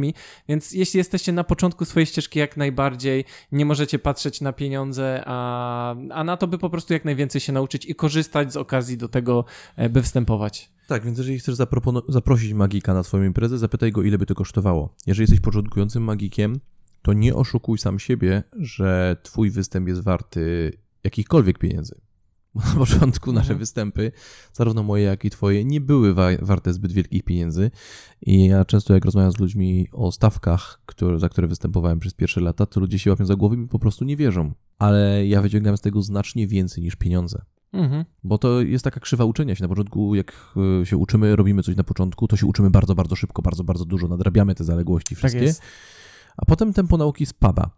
[0.49, 5.95] więc jeśli jesteście na początku swojej ścieżki jak najbardziej, nie możecie patrzeć na pieniądze, a,
[6.11, 9.07] a na to, by po prostu jak najwięcej się nauczyć i korzystać z okazji do
[9.07, 10.69] tego, e, by występować.
[10.87, 11.55] Tak, więc jeżeli chcesz
[12.07, 14.95] zaprosić magika na swoją imprezę, zapytaj go, ile by to kosztowało.
[15.07, 16.59] Jeżeli jesteś początkującym magikiem,
[17.01, 20.71] to nie oszukuj sam siebie, że twój występ jest warty
[21.03, 21.95] jakichkolwiek pieniędzy.
[22.65, 23.59] Na początku nasze mhm.
[23.59, 24.11] występy,
[24.53, 27.71] zarówno moje, jak i twoje, nie były wa warte zbyt wielkich pieniędzy.
[28.21, 32.41] I ja często, jak rozmawiam z ludźmi o stawkach, które, za które występowałem przez pierwsze
[32.41, 34.53] lata, to ludzie się łapią za głowę i mi po prostu nie wierzą.
[34.79, 37.41] Ale ja wyciągam z tego znacznie więcej niż pieniądze.
[37.73, 38.05] Mhm.
[38.23, 39.63] Bo to jest taka krzywa uczenia się.
[39.63, 43.15] Na początku, jak e, się uczymy, robimy coś na początku, to się uczymy bardzo, bardzo
[43.15, 45.47] szybko, bardzo, bardzo dużo, nadrabiamy te zaległości tak wszystkie.
[45.47, 45.61] Tak
[46.37, 47.69] a potem tempo nauki spada.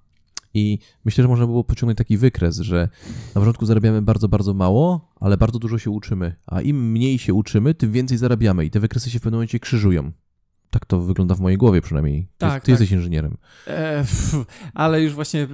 [0.54, 2.90] I myślę, że można było pociągnąć taki wykres, że
[3.36, 6.36] na początku zarabiamy bardzo, bardzo mało, ale bardzo dużo się uczymy.
[6.48, 8.66] A im mniej się uczymy, tym więcej zarabiamy.
[8.66, 10.12] I te wykresy się w pewnym momencie krzyżują.
[10.70, 12.28] Tak to wygląda w mojej głowie przynajmniej.
[12.38, 12.70] Tak, ty, ty tak.
[12.70, 13.38] jesteś inżynierem.
[13.68, 14.06] E,
[14.74, 15.48] ale już właśnie e,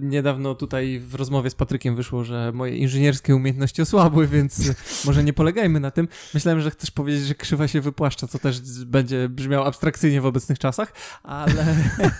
[0.00, 4.72] niedawno tutaj w rozmowie z Patrykiem wyszło, że moje inżynierskie umiejętności osłabły, więc
[5.06, 6.08] może nie polegajmy na tym.
[6.34, 10.58] Myślałem, że chcesz powiedzieć, że krzywa się wypłaszcza, co też będzie brzmiało abstrakcyjnie w obecnych
[10.58, 10.92] czasach,
[11.22, 11.76] ale,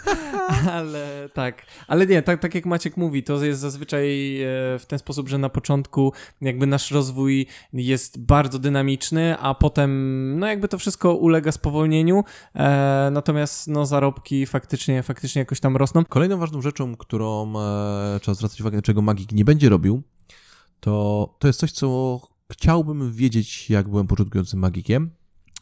[0.77, 1.63] ale tak.
[1.87, 4.47] Ale nie, tak, tak jak Maciek mówi, to jest zazwyczaj e,
[4.79, 9.91] w ten sposób, że na początku jakby nasz rozwój jest bardzo dynamiczny, a potem
[10.39, 16.05] no jakby to wszystko ulega spowolnieniu e, natomiast no, zarobki faktycznie, faktycznie jakoś tam rosną.
[16.05, 20.03] Kolejną ważną rzeczą, którą e, trzeba zwracać uwagę, czego Magik nie będzie robił,
[20.81, 22.21] to, to jest coś, co
[22.53, 25.11] chciałbym wiedzieć, jak byłem początkującym Magikiem.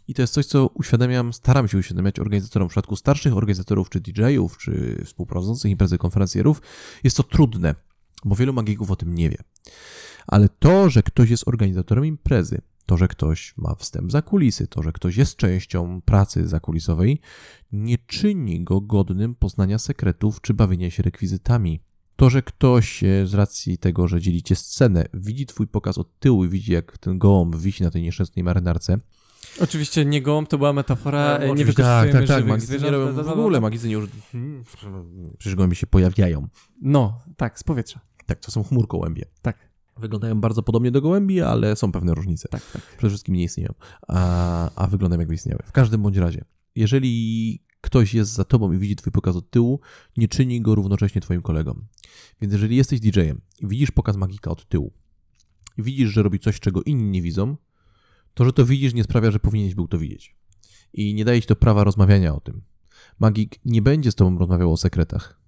[0.09, 2.69] I to jest coś, co uświadamiam, staram się uświadamiać organizatorom.
[2.69, 6.63] W przypadku starszych organizatorów, czy DJ-ów, czy współprowadzących imprezy konferencjerów,
[7.05, 7.75] jest to trudne,
[8.25, 9.39] bo wielu magików o tym nie wie.
[10.27, 14.83] Ale to, że ktoś jest organizatorem imprezy, to, że ktoś ma wstęp za kulisy, to,
[14.83, 17.21] że ktoś jest częścią pracy zakulisowej,
[17.73, 21.81] nie czyni go godnym poznania sekretów czy bawienia się rekwizytami.
[22.17, 26.45] To, że ktoś e, z racji tego, że dzielicie scenę, widzi twój pokaz od tyłu
[26.45, 28.99] i widzi, jak ten gołąb wisi na tej nieszczęsnej marynarce,
[29.61, 32.47] Oczywiście nie gołąb, to była metafora, no, nie wykorzystujemy tak, tak, tak.
[32.47, 34.09] Magicy nie robią w ogóle, magicy nie już...
[35.39, 36.49] Przecież gołębie się pojawiają.
[36.83, 38.01] No, tak, z powietrza.
[38.27, 39.25] Tak, to są chmurkołębie.
[39.43, 39.72] Tak.
[39.99, 42.49] Wyglądają bardzo podobnie do gołębi, ale są pewne różnice.
[42.49, 42.83] Tak, tak.
[42.83, 43.75] Przede wszystkim nie istnieją,
[44.09, 45.63] a, a wyglądają jakby istniały.
[45.65, 46.45] W każdym bądź razie,
[46.77, 49.81] jeżeli ktoś jest za tobą i widzi twój pokaz od tyłu,
[50.17, 51.85] nie czyni go równocześnie twoim kolegom.
[52.41, 54.93] Więc jeżeli jesteś DJ-em i widzisz pokaz magika od tyłu,
[55.79, 57.57] widzisz, że robi coś, czego inni nie widzą,
[58.35, 60.37] to, że to widzisz, nie sprawia, że powinieneś był to widzieć.
[60.93, 62.63] I nie daje ci to prawa rozmawiania o tym.
[63.21, 65.41] Magik nie będzie z tobą rozmawiał o sekretach.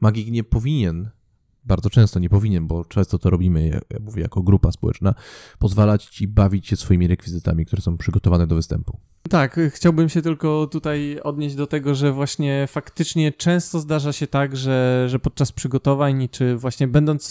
[0.00, 1.10] Magik nie powinien
[1.64, 5.14] bardzo często nie powinien, bo często to robimy, ja mówię, jako grupa społeczna,
[5.58, 8.98] pozwalać ci bawić się swoimi rekwizytami, które są przygotowane do występu.
[9.28, 14.56] Tak, chciałbym się tylko tutaj odnieść do tego, że właśnie faktycznie często zdarza się tak,
[14.56, 17.30] że, że podczas przygotowań, czy właśnie będąc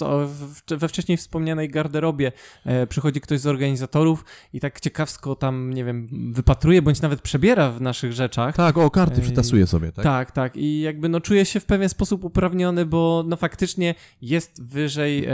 [0.67, 2.31] we wcześniej wspomnianej garderobie,
[2.65, 7.71] e, przychodzi ktoś z organizatorów i tak ciekawsko tam, nie wiem, wypatruje, bądź nawet przebiera
[7.71, 8.55] w naszych rzeczach.
[8.55, 10.03] Tak, o, karty przytasuje sobie, tak?
[10.03, 10.57] Tak, tak.
[10.57, 15.27] I jakby no czuje się w pewien sposób uprawniony, bo no faktycznie jest wyżej e,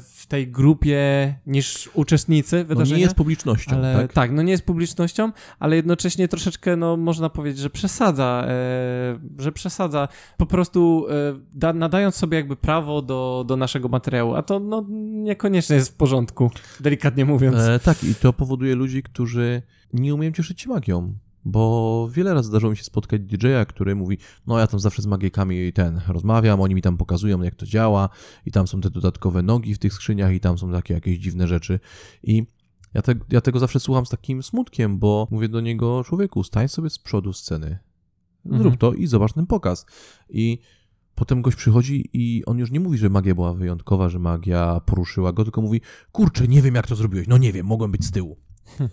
[0.00, 2.90] w tej grupie niż uczestnicy wydarzenia.
[2.90, 4.12] No nie jest publicznością, ale, tak?
[4.12, 9.52] Tak, no nie jest publicznością, ale jednocześnie troszeczkę, no można powiedzieć, że przesadza, e, że
[9.52, 11.14] przesadza, po prostu e,
[11.54, 15.94] da, nadając sobie jakby prawo do, do naszego materiału, a to no niekoniecznie jest w
[15.94, 17.56] porządku, delikatnie mówiąc.
[17.56, 21.14] E, tak, i to powoduje ludzi, którzy nie umieją cieszyć się magią.
[21.44, 25.06] Bo wiele razy zdarzyło mi się spotkać DJ-a, który mówi, no ja tam zawsze z
[25.06, 28.08] magikami ten rozmawiam, oni mi tam pokazują, jak to działa
[28.46, 31.48] i tam są te dodatkowe nogi w tych skrzyniach i tam są takie jakieś dziwne
[31.48, 31.80] rzeczy.
[32.22, 32.46] I
[32.94, 36.68] ja, te, ja tego zawsze słucham z takim smutkiem, bo mówię do niego, człowieku, stań
[36.68, 37.78] sobie z przodu sceny,
[38.44, 38.76] zrób mhm.
[38.76, 39.86] to i zobacz ten pokaz.
[40.28, 40.58] I
[41.14, 45.32] potem gość przychodzi i on już nie mówi, że magia była wyjątkowa, że magia poruszyła
[45.32, 45.80] go, tylko mówi,
[46.12, 48.36] kurczę, nie wiem jak to zrobiłeś, no nie wiem, mogłem być z tyłu.
[48.78, 48.90] Hm.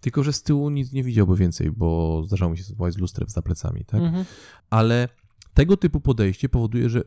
[0.00, 3.28] Tylko, że z tyłu nic nie widziałby więcej, bo zdarzało mi się spróbować z lustrem
[3.28, 4.00] za plecami, tak?
[4.00, 4.24] Mhm.
[4.70, 5.08] Ale
[5.54, 7.02] tego typu podejście powoduje, że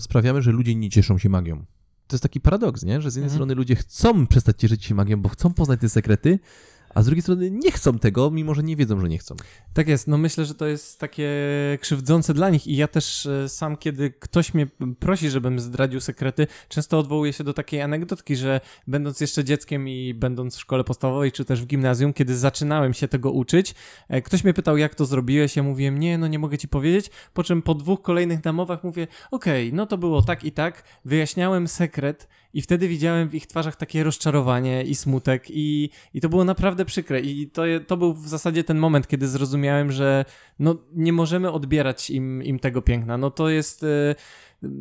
[0.00, 1.64] sprawiamy, że ludzie nie cieszą się magią.
[2.12, 3.00] To jest taki paradoks, nie?
[3.00, 3.36] Że z jednej mhm.
[3.38, 6.38] strony ludzie chcą przestać cieszyć się magią, bo chcą poznać te sekrety,
[6.94, 9.36] a z drugiej strony nie chcą tego, mimo że nie wiedzą, że nie chcą.
[9.74, 11.28] Tak jest, no myślę, że to jest takie
[11.80, 14.66] krzywdzące dla nich i ja też e, sam, kiedy ktoś mnie
[15.00, 20.14] prosi, żebym zdradził sekrety, często odwołuję się do takiej anegdotki, że będąc jeszcze dzieckiem i
[20.14, 23.74] będąc w szkole podstawowej, czy też w gimnazjum, kiedy zaczynałem się tego uczyć,
[24.08, 27.10] e, ktoś mnie pytał, jak to zrobiłeś, ja mówiłem, nie, no nie mogę ci powiedzieć,
[27.34, 30.84] po czym po dwóch kolejnych namowach mówię, okej, okay, no to było tak i tak,
[31.04, 36.28] wyjaśniałem sekret i wtedy widziałem w ich twarzach takie rozczarowanie i smutek i, i to
[36.28, 40.24] było naprawdę przykre i to, to był w zasadzie ten moment, kiedy zrozumiałem, że
[40.58, 43.18] no, nie możemy odbierać im, im tego piękna.
[43.18, 43.82] No to jest...
[43.82, 44.14] Y,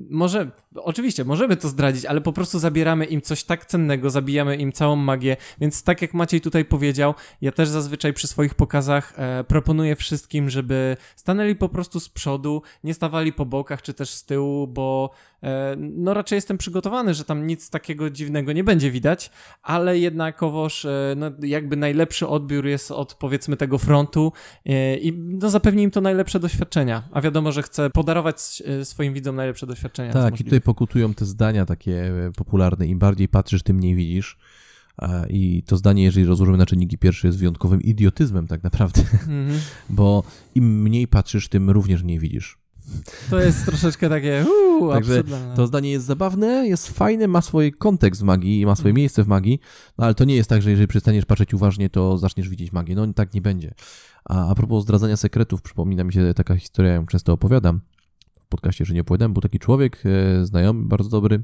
[0.09, 4.71] może, oczywiście, możemy to zdradzić, ale po prostu zabieramy im coś tak cennego, zabijamy im
[4.71, 9.43] całą magię, więc tak jak Maciej tutaj powiedział, ja też zazwyczaj przy swoich pokazach e,
[9.43, 14.25] proponuję wszystkim, żeby stanęli po prostu z przodu, nie stawali po bokach czy też z
[14.25, 15.11] tyłu, bo
[15.43, 19.31] e, no raczej jestem przygotowany, że tam nic takiego dziwnego nie będzie widać,
[19.63, 24.33] ale jednakowoż e, no, jakby najlepszy odbiór jest od powiedzmy tego frontu
[24.65, 29.13] e, i no, zapewni im to najlepsze doświadczenia, a wiadomo, że chcę podarować e, swoim
[29.13, 29.70] widzom najlepsze doświadczenia.
[30.13, 34.37] Tak, i tutaj pokutują te zdania takie e, popularne, im bardziej patrzysz, tym mniej widzisz.
[35.29, 39.59] I to zdanie, jeżeli rozłożymy na czynniki pierwsze, jest wyjątkowym idiotyzmem tak naprawdę, mm -hmm.
[39.89, 40.23] bo
[40.55, 42.61] im mniej patrzysz, tym również nie widzisz.
[43.29, 45.23] To jest troszeczkę takie uu, Także
[45.55, 48.97] to zdanie jest zabawne, jest fajne, ma swój kontekst w magii i ma swoje mm.
[48.97, 49.59] miejsce w magii,
[49.97, 52.95] no ale to nie jest tak, że jeżeli przestaniesz patrzeć uważnie, to zaczniesz widzieć magię.
[52.95, 53.73] No tak nie będzie.
[54.25, 57.81] A, a propos zdradzania sekretów, przypomina mi się taka historia, ją często opowiadam
[58.51, 59.33] podcaście, że nie opowiadam.
[59.33, 61.43] Był taki człowiek, e, znajomy, bardzo dobry,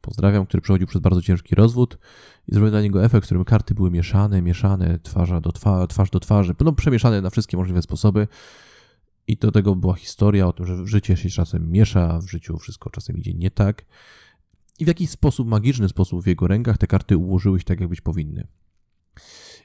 [0.00, 1.98] pozdrawiam, który przechodził przez bardzo ciężki rozwód
[2.48, 6.10] i zrobił dla niego efekt, w którym karty były mieszane, mieszane, twarza do twa twarz
[6.10, 8.28] do twarzy, no przemieszane na wszystkie możliwe sposoby.
[9.26, 12.90] I do tego była historia o tym, że życie się czasem miesza, w życiu wszystko
[12.90, 13.84] czasem idzie nie tak.
[14.78, 17.88] I w jakiś sposób, magiczny sposób w jego rękach te karty ułożyły się tak, jak
[17.88, 18.46] być powinny.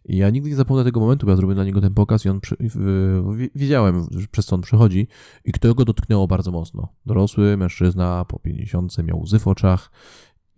[0.05, 2.29] I ja nigdy nie zapomnę tego momentu, bo ja zrobiłem dla niego ten pokaz i
[2.29, 2.39] on
[3.55, 5.07] wiedziałem, przez co on przechodzi
[5.45, 6.87] i kto go dotknęło bardzo mocno.
[7.05, 9.91] Dorosły mężczyzna po 50 miał łzy w oczach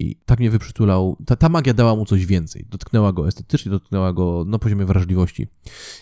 [0.01, 1.17] i tak mnie wyprzytulał.
[1.25, 2.65] Ta, ta magia dała mu coś więcej.
[2.69, 5.47] Dotknęła go estetycznie, dotknęła go na poziomie wrażliwości.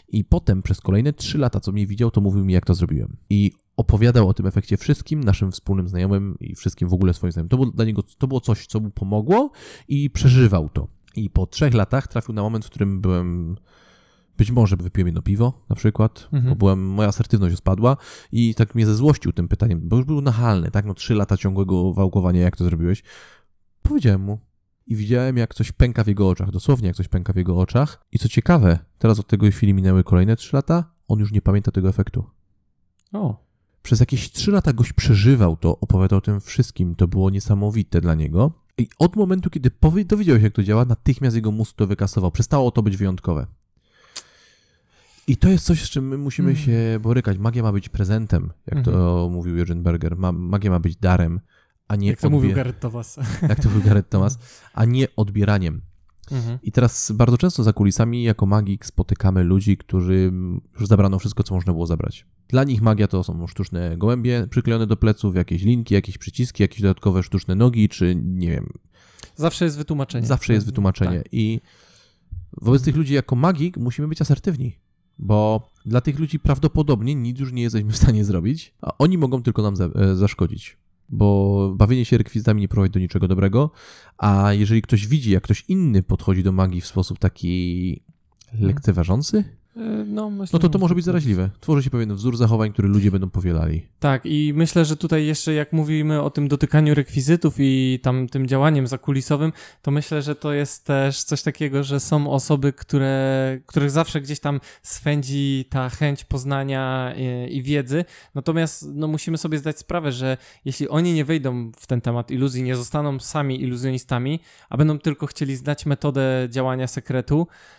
[0.07, 3.17] I potem przez kolejne trzy lata, co mnie widział, to mówił mi, jak to zrobiłem.
[3.29, 7.49] I opowiadał o tym efekcie wszystkim naszym wspólnym znajomym i wszystkim w ogóle swoim znajomym.
[7.49, 9.51] To było dla niego to było coś, co mu pomogło
[9.87, 10.87] i przeżywał to.
[11.15, 13.55] I po trzech latach trafił na moment, w którym byłem
[14.39, 16.49] być może wypiłem jedno piwo na przykład, mhm.
[16.49, 17.97] bo byłem, moja asertywność spadła
[18.31, 21.93] i tak mnie zezłościł tym pytaniem, bo już był nachalny, tak, no trzy lata ciągłego
[21.93, 23.03] wałkowania, jak to zrobiłeś.
[23.81, 24.39] Powiedziałem mu
[24.87, 28.05] i widziałem, jak coś pęka w jego oczach, dosłownie jak coś pęka w jego oczach.
[28.11, 31.71] I co ciekawe, teraz od tego chwili minęły kolejne trzy lata, on już nie pamięta
[31.71, 32.25] tego efektu.
[33.13, 33.49] O.
[33.83, 38.15] Przez jakieś trzy lata goś przeżywał to, opowiadał o tym wszystkim, to było niesamowite dla
[38.15, 38.51] niego.
[38.79, 39.71] I od momentu, kiedy
[40.05, 42.31] dowiedział się, jak to działa, natychmiast jego mózg to wykasował.
[42.31, 43.47] Przestało to być wyjątkowe.
[45.27, 46.61] I to jest coś, z czym my musimy mm.
[46.61, 47.37] się borykać.
[47.37, 48.85] Magia ma być prezentem, jak mm -hmm.
[48.85, 49.31] to mhm.
[49.31, 50.17] mówił Eugene Berger.
[50.17, 51.39] Ma, magia ma być darem
[51.89, 52.07] a nie...
[52.07, 53.17] Jak to mówił Garrett Thomas.
[53.49, 54.39] Jak to mówił Garrett Thomas,
[54.73, 55.81] a nie odbieraniem.
[56.31, 56.59] Mhm.
[56.63, 60.31] I teraz bardzo często za kulisami jako magik spotykamy ludzi, którzy
[60.79, 62.25] już zabrano wszystko, co można było zabrać.
[62.47, 66.81] Dla nich magia to są sztuczne gołębie przyklejone do pleców, jakieś linki, jakieś przyciski, jakieś
[66.81, 68.73] dodatkowe sztuczne nogi, czy nie wiem.
[69.35, 70.27] Zawsze jest wytłumaczenie.
[70.27, 71.17] Zawsze jest wytłumaczenie.
[71.17, 71.27] Tak.
[71.31, 71.61] I
[72.61, 74.79] wobec tych ludzi jako magik musimy być asertywni,
[75.19, 79.43] bo dla tych ludzi prawdopodobnie nic już nie jesteśmy w stanie zrobić, a oni mogą
[79.43, 80.77] tylko nam e, zaszkodzić
[81.09, 83.71] bo bawienie się rekwizytami nie prowadzi do niczego dobrego,
[84.17, 88.01] a jeżeli ktoś widzi, jak ktoś inny podchodzi do magii w sposób taki
[88.59, 89.58] lekceważący, E,
[90.07, 91.49] no, myślę, no to to może być zaraźliwe.
[91.59, 93.85] Tworzy się pewien wzór zachowań, który ludzie będą powielali.
[93.99, 98.47] Tak, i myślę, że tutaj jeszcze jak mówimy o tym dotykaniu rekwizytów i tam tym
[98.47, 103.91] działaniem zakulisowym, to myślę, że to jest też coś takiego, że są osoby, które, których
[103.91, 108.05] zawsze gdzieś tam swędzi ta chęć poznania i, i wiedzy.
[108.35, 112.63] Natomiast no, musimy sobie zdać sprawę, że jeśli oni nie wejdą w ten temat iluzji,
[112.63, 114.39] nie zostaną sami iluzjonistami,
[114.69, 117.47] a będą tylko chcieli znać metodę działania sekretu,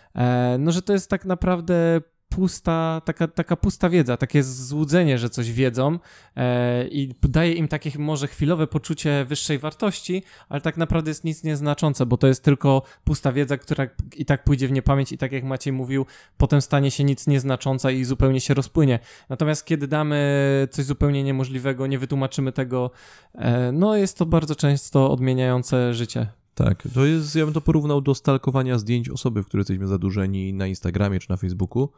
[0.59, 5.51] no że to jest tak naprawdę pusta, taka, taka pusta wiedza, takie złudzenie, że coś
[5.51, 5.99] wiedzą
[6.35, 11.43] e, i daje im takie może chwilowe poczucie wyższej wartości, ale tak naprawdę jest nic
[11.43, 15.31] nieznaczące, bo to jest tylko pusta wiedza, która i tak pójdzie w niepamięć i tak
[15.31, 16.05] jak Maciej mówił,
[16.37, 18.99] potem stanie się nic nieznacząca i zupełnie się rozpłynie.
[19.29, 22.91] Natomiast kiedy damy coś zupełnie niemożliwego, nie wytłumaczymy tego,
[23.35, 26.40] e, no jest to bardzo często odmieniające życie.
[26.55, 30.53] Tak, to jest, ja bym to porównał do stalkowania zdjęć osoby, w której jesteśmy zadłużeni
[30.53, 31.89] na Instagramie czy na Facebooku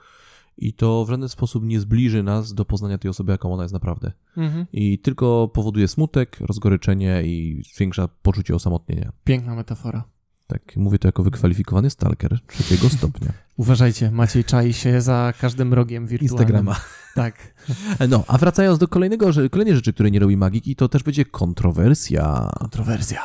[0.58, 3.74] i to w żaden sposób nie zbliży nas do poznania tej osoby, jaką ona jest
[3.74, 4.12] naprawdę.
[4.38, 4.66] Mhm.
[4.74, 9.12] I tylko powoduje smutek, rozgoryczenie i zwiększa poczucie osamotnienia.
[9.24, 10.04] Piękna metafora.
[10.48, 13.34] Tak, mówię to jako wykwalifikowany stalker trzeciego stopnia.
[13.58, 16.40] Uważajcie, Maciej czai się za każdym rogiem wirtualnym.
[16.40, 16.80] Instagrama.
[17.16, 17.54] Tak.
[18.10, 22.50] No, a wracając do kolejnego, kolejnej rzeczy, której nie robi magiki, to też będzie kontrowersja.
[22.60, 23.22] Kontrowersja.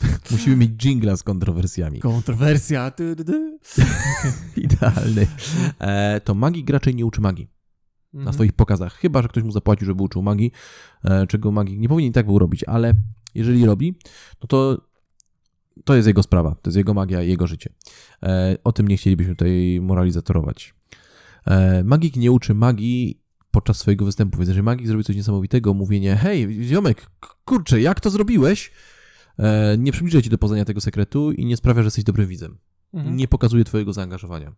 [0.30, 2.00] Musimy mieć jingla z kontrowersjami.
[2.00, 2.92] Kontrowersja.
[4.56, 5.26] Idealny.
[5.78, 7.48] E, to magik raczej nie uczy magii.
[8.12, 8.34] Na mhm.
[8.34, 8.94] swoich pokazach.
[8.94, 10.52] Chyba, że ktoś mu zapłacił, żeby uczył magii,
[11.04, 12.94] e, czego magik nie powinien tak był robić, ale
[13.34, 13.94] jeżeli robi,
[14.42, 14.88] no to
[15.84, 17.72] to jest jego sprawa, to jest jego magia, jego życie.
[18.22, 20.74] E, o tym nie chcielibyśmy tutaj moralizatorować.
[21.46, 24.38] E, magik nie uczy magii podczas swojego występu.
[24.38, 27.10] Więc jeżeli magik zrobi coś niesamowitego, mówienie, hej, ziomek,
[27.44, 28.70] kurczę, jak to zrobiłeś?
[29.38, 32.58] E, nie przybliża ci do poznania tego sekretu i nie sprawia, że jesteś dobrym widzem.
[32.94, 33.16] Mhm.
[33.16, 34.52] Nie pokazuje twojego zaangażowania.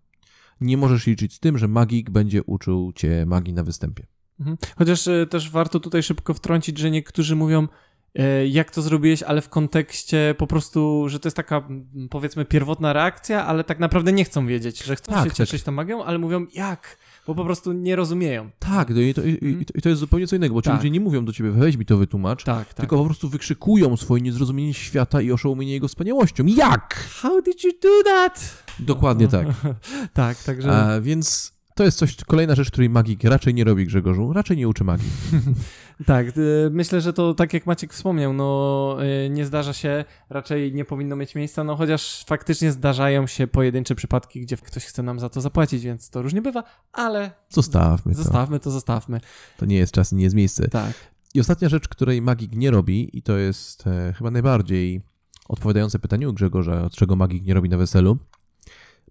[0.60, 4.06] Nie możesz liczyć z tym, że magik będzie uczył cię magii na występie.
[4.40, 4.56] Mhm.
[4.78, 7.68] Chociaż e, też warto tutaj szybko wtrącić, że niektórzy mówią,
[8.14, 11.68] e, jak to zrobiłeś, ale w kontekście po prostu, że to jest taka
[12.10, 15.36] powiedzmy pierwotna reakcja, ale tak naprawdę nie chcą wiedzieć, że chcą tak, się tak.
[15.36, 16.98] cieszyć tą magią, ale mówią jak?
[17.30, 18.50] Bo po prostu nie rozumieją.
[18.58, 20.72] Tak, no i to, i, i, to jest zupełnie co innego, bo tak.
[20.72, 22.74] ci ludzie nie mówią do ciebie, weź mi to wytłumacz, tak, tak.
[22.74, 26.46] tylko po prostu wykrzykują swoje niezrozumienie świata i oszołomienie jego wspaniałością.
[26.46, 26.94] Jak?
[27.22, 28.64] How did you do that?
[28.78, 29.46] Dokładnie tak.
[30.14, 30.72] tak, także...
[30.72, 34.32] A, więc to jest coś, kolejna rzecz, której magik raczej nie robi, Grzegorzu.
[34.32, 35.08] Raczej nie uczy magii.
[36.06, 40.74] tak, y, myślę, że to tak jak Maciek wspomniał, no y, nie zdarza się, raczej
[40.74, 45.20] nie powinno mieć miejsca, no chociaż faktycznie zdarzają się pojedyncze przypadki, gdzie ktoś chce nam
[45.20, 47.30] za to zapłacić, więc to różnie bywa, ale...
[47.48, 48.22] Zostawmy to.
[48.22, 49.20] Zostawmy to, zostawmy.
[49.56, 50.68] To nie jest czas i nie jest miejsce.
[50.68, 50.92] Tak.
[51.34, 55.02] I ostatnia rzecz, której magik nie robi i to jest e, chyba najbardziej
[55.48, 58.18] odpowiadające pytaniu Grzegorza, od czego magik nie robi na weselu,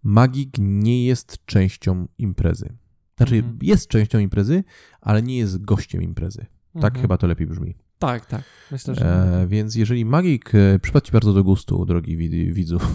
[0.04, 2.74] magik nie jest częścią imprezy.
[3.18, 3.60] Znaczy, mhm.
[3.62, 4.64] jest częścią imprezy,
[5.02, 6.46] ale nie jest gościem imprezy.
[6.82, 7.02] Tak mhm.
[7.02, 7.76] chyba to lepiej brzmi.
[8.00, 8.44] Tak, tak.
[8.72, 9.42] Myślę, że.
[9.42, 12.18] E, więc jeżeli magik e, przypadł Ci bardzo do gustu, drogi
[12.54, 12.80] widzu,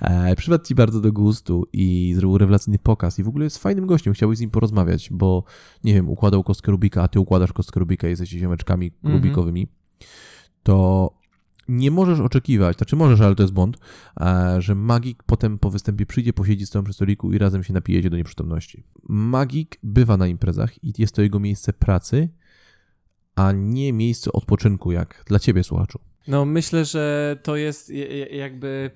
[0.00, 3.86] e, przypadł Ci bardzo do gustu i zrobił rewelacyjny pokaz i w ogóle jest fajnym
[3.86, 5.44] gościem, chciałbyś z nim porozmawiać, bo
[5.84, 9.14] nie wiem, układał kostkę Rubika, a Ty układasz kostkę Rubika i jesteście ziomeczkami mhm.
[9.14, 9.68] Rubikowymi,
[10.62, 11.17] to
[11.68, 13.76] nie możesz oczekiwać, znaczy możesz, ale to jest błąd,
[14.20, 17.72] e, że magik potem po występie przyjdzie, posiedzi z tobą przy stoliku i razem się
[17.72, 18.84] napijecie do nieprzytomności.
[19.08, 22.28] Magik bywa na imprezach i jest to jego miejsce pracy,
[23.34, 25.98] a nie miejsce odpoczynku, jak dla ciebie, słuchaczu.
[26.28, 27.92] No, myślę, że to jest
[28.30, 28.90] jakby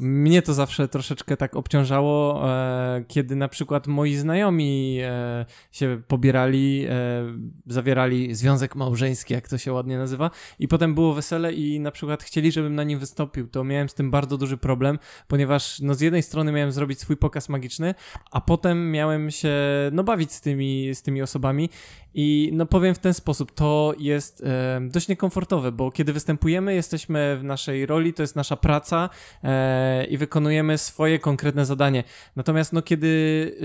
[0.00, 6.86] mnie to zawsze troszeczkę tak obciążało, e, kiedy na przykład moi znajomi e, się pobierali,
[6.88, 7.24] e,
[7.66, 12.22] zawierali związek małżeński, jak to się ładnie nazywa, i potem było wesele i na przykład
[12.22, 13.48] chcieli, żebym na nim wystąpił.
[13.48, 17.16] To miałem z tym bardzo duży problem, ponieważ no z jednej strony miałem zrobić swój
[17.16, 17.94] pokaz magiczny,
[18.30, 19.52] a potem miałem się
[19.92, 21.68] no bawić z tymi, z tymi osobami
[22.14, 27.36] i no powiem w ten sposób, to jest e, dość niekomfortowe, bo kiedy występujemy, jesteśmy
[27.40, 29.10] w naszej roli, to jest nasza praca
[29.44, 32.04] e, i wykonujemy swoje konkretne zadanie.
[32.36, 33.08] Natomiast no kiedy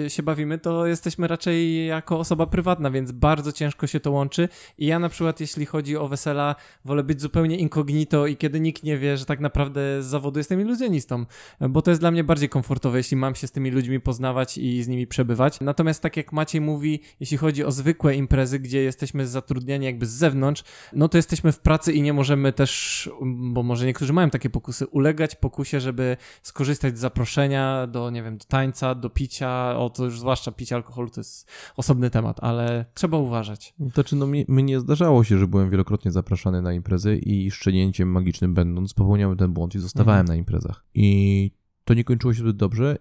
[0.05, 4.49] e, się bawimy, to jesteśmy raczej jako osoba prywatna, więc bardzo ciężko się to łączy.
[4.77, 6.55] I ja na przykład, jeśli chodzi o wesela,
[6.85, 10.61] wolę być zupełnie incognito i kiedy nikt nie wie, że tak naprawdę z zawodu jestem
[10.61, 11.25] iluzjonistą,
[11.69, 14.83] bo to jest dla mnie bardziej komfortowe, jeśli mam się z tymi ludźmi poznawać i
[14.83, 15.61] z nimi przebywać.
[15.61, 20.11] Natomiast tak jak Maciej mówi, jeśli chodzi o zwykłe imprezy, gdzie jesteśmy zatrudniani jakby z
[20.11, 24.49] zewnątrz, no to jesteśmy w pracy i nie możemy też, bo może niektórzy mają takie
[24.49, 29.89] pokusy, ulegać pokusie, żeby skorzystać z zaproszenia do, nie wiem, do tańca, do picia, o
[29.89, 33.73] to już zwłaszcza picie alkoholu to jest osobny temat, ale trzeba uważać.
[33.93, 38.53] Znaczy, no mi, mnie zdarzało się, że byłem wielokrotnie zapraszany na imprezy i szczenięciem magicznym
[38.53, 40.27] będąc popełniałem ten błąd i zostawałem mhm.
[40.27, 40.85] na imprezach.
[40.93, 41.51] I
[41.85, 42.97] to nie kończyło się zbyt dobrze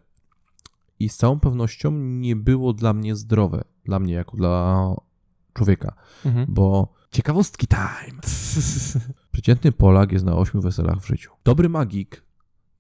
[0.99, 3.65] i z całą pewnością nie było dla mnie zdrowe.
[3.85, 4.95] Dla mnie, jako dla
[5.55, 5.95] człowieka,
[6.25, 6.47] mhm.
[6.49, 8.21] bo ciekawostki time.
[9.33, 11.33] Przeciętny Polak jest na 8 weselach w życiu.
[11.45, 12.23] Dobry magik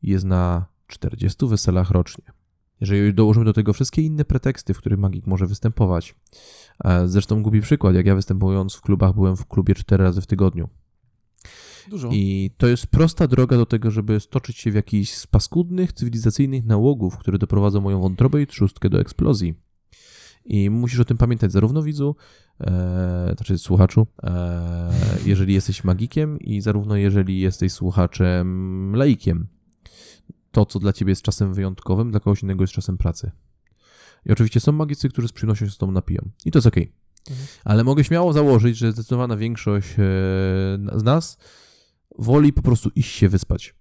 [0.02, 2.24] jest na 40 weselach rocznie.
[2.80, 6.14] Jeżeli dołożymy do tego wszystkie inne preteksty, w których magik może występować,
[7.06, 10.68] zresztą głupi przykład, jak ja występując w klubach, byłem w klubie 4 razy w tygodniu.
[11.90, 12.08] Dużo.
[12.12, 16.64] I to jest prosta droga do tego, żeby stoczyć się w jakichś z paskudnych, cywilizacyjnych
[16.64, 19.54] nałogów, które doprowadzą moją wątrobę i trzustkę do eksplozji.
[20.44, 22.16] I musisz o tym pamiętać zarówno widzu,
[22.60, 24.92] e, znaczy słuchaczu, e,
[25.26, 29.46] jeżeli jesteś magikiem i zarówno jeżeli jesteś słuchaczem laikiem.
[30.52, 33.30] To, co dla ciebie jest czasem wyjątkowym, dla kogoś innego jest czasem pracy.
[34.26, 36.28] I oczywiście są magicy, którzy z przyjemnością się z tobą napiją.
[36.44, 36.82] I to jest okej.
[36.82, 37.36] Okay.
[37.36, 37.48] Mhm.
[37.64, 39.96] Ale mogę śmiało założyć, że zdecydowana większość e,
[40.94, 41.38] z nas
[42.18, 43.74] woli po prostu iść się wyspać.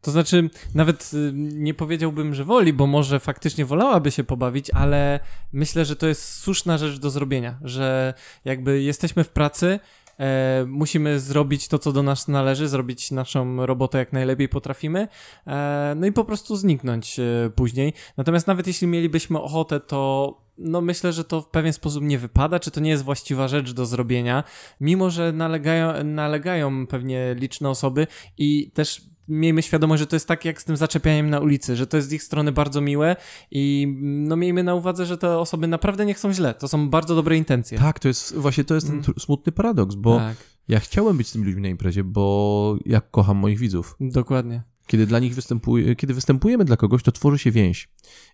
[0.00, 5.20] To znaczy, nawet y, nie powiedziałbym, że woli, bo może faktycznie wolałaby się pobawić, ale
[5.52, 8.14] myślę, że to jest słuszna rzecz do zrobienia, że
[8.44, 9.80] jakby jesteśmy w pracy,
[10.18, 15.08] e, musimy zrobić to, co do nas należy, zrobić naszą robotę jak najlepiej potrafimy,
[15.46, 17.92] e, no i po prostu zniknąć e, później.
[18.16, 22.60] Natomiast nawet jeśli mielibyśmy ochotę, to no myślę, że to w pewien sposób nie wypada,
[22.60, 24.44] czy to nie jest właściwa rzecz do zrobienia,
[24.80, 28.06] mimo że nalegają, nalegają pewnie liczne osoby
[28.38, 31.86] i też miejmy świadomość, że to jest tak jak z tym zaczepianiem na ulicy, że
[31.86, 33.16] to jest z ich strony bardzo miłe
[33.50, 36.54] i no miejmy na uwadze, że te osoby naprawdę nie chcą źle.
[36.54, 37.78] To są bardzo dobre intencje.
[37.78, 39.14] Tak, to jest właśnie to jest ten mm.
[39.18, 40.36] smutny paradoks, bo tak.
[40.68, 43.96] ja chciałem być z tymi ludźmi na imprezie, bo ja kocham moich widzów.
[44.00, 44.62] Dokładnie.
[44.86, 47.88] Kiedy dla nich występuje, kiedy występujemy dla kogoś, to tworzy się więź.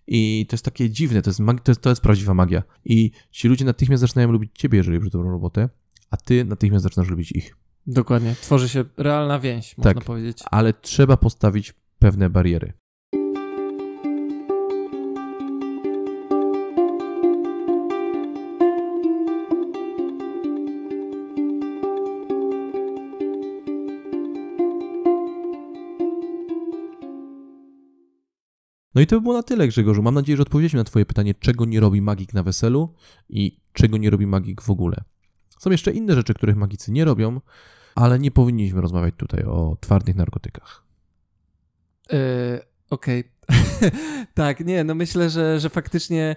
[0.07, 2.63] I to jest takie dziwne, to jest, mag- to jest, to jest prawdziwa magia.
[2.85, 5.69] I ci ludzie natychmiast zaczynają lubić ciebie, jeżeli robisz dobrą robotę,
[6.09, 7.55] a ty natychmiast zaczynasz lubić ich.
[7.87, 8.35] Dokładnie.
[8.41, 9.85] Tworzy się realna więź, Tak.
[9.85, 10.43] można powiedzieć.
[10.51, 12.73] Ale trzeba postawić pewne bariery.
[28.95, 30.03] No i to by było na tyle, Grzegorzu.
[30.03, 32.93] Mam nadzieję, że odpowiedzieliśmy na Twoje pytanie, czego nie robi magik na weselu
[33.29, 35.03] i czego nie robi magik w ogóle.
[35.61, 37.41] Są jeszcze inne rzeczy, których magicy nie robią,
[37.95, 40.83] ale nie powinniśmy rozmawiać tutaj o twardych narkotykach.
[42.11, 42.17] Yy,
[42.89, 43.31] Okej.
[44.33, 46.35] tak, nie, no myślę, że, że faktycznie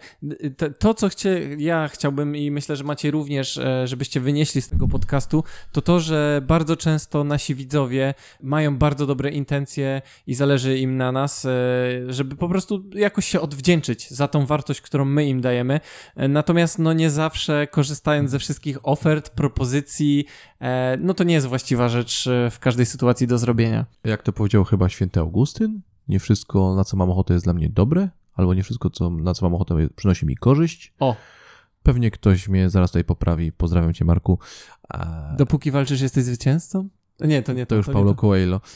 [0.56, 4.68] to, to, co chcie, ja chciałbym i myślę, że macie również, e, żebyście wynieśli z
[4.68, 10.78] tego podcastu, to to, że bardzo często nasi widzowie mają bardzo dobre intencje i zależy
[10.78, 11.50] im na nas, e,
[12.08, 15.80] żeby po prostu jakoś się odwdzięczyć za tą wartość, którą my im dajemy.
[16.16, 20.24] E, Natomiast no nie zawsze korzystając ze wszystkich ofert, propozycji,
[20.98, 23.86] no to nie jest właściwa rzecz w każdej sytuacji do zrobienia.
[24.04, 27.68] Jak to powiedział chyba święty Augustyn, nie wszystko, na co mam ochotę, jest dla mnie
[27.68, 30.94] dobre, albo nie wszystko, co, na co mam ochotę, przynosi mi korzyść.
[31.00, 31.16] O,
[31.82, 33.52] Pewnie ktoś mnie zaraz tutaj poprawi.
[33.52, 34.38] Pozdrawiam cię, Marku.
[34.88, 36.88] A, Dopóki walczysz, jesteś zwycięzcą?
[37.20, 38.20] Nie, to nie to już nie Paulo to.
[38.20, 38.60] Coelho.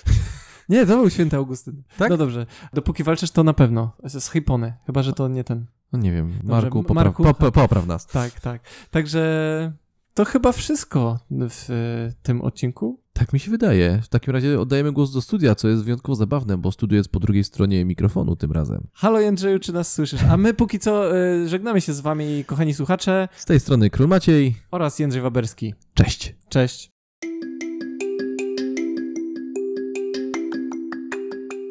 [0.68, 1.82] Nie, to był święty Augustyn.
[1.98, 2.10] Tak?
[2.10, 2.46] No dobrze.
[2.72, 3.92] Dopóki walczysz, to na pewno.
[4.04, 4.74] Z Hipony.
[4.86, 5.66] Chyba, że to nie ten.
[5.92, 8.06] No nie wiem, Marku, popraw, Marku- po, po, popraw nas.
[8.06, 8.62] Tak, tak.
[8.90, 9.72] Także
[10.14, 13.00] to chyba wszystko w e, tym odcinku.
[13.18, 14.00] Tak mi się wydaje.
[14.02, 17.20] W takim razie oddajemy głos do studia, co jest wyjątkowo zabawne, bo studio jest po
[17.20, 18.86] drugiej stronie mikrofonu tym razem.
[18.92, 20.22] Halo Jędrzeju, czy nas słyszysz?
[20.30, 24.08] A my póki co e, żegnamy się z wami, kochani słuchacze, Z tej strony Król
[24.08, 24.56] Maciej.
[24.70, 25.74] oraz Jędrzej Waberski.
[25.94, 26.34] Cześć.
[26.48, 26.90] Cześć.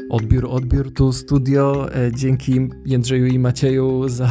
[0.09, 1.93] Odbiór, odbiór tu studio.
[1.95, 4.29] E, Dzięki Jędrzeju i Macieju za,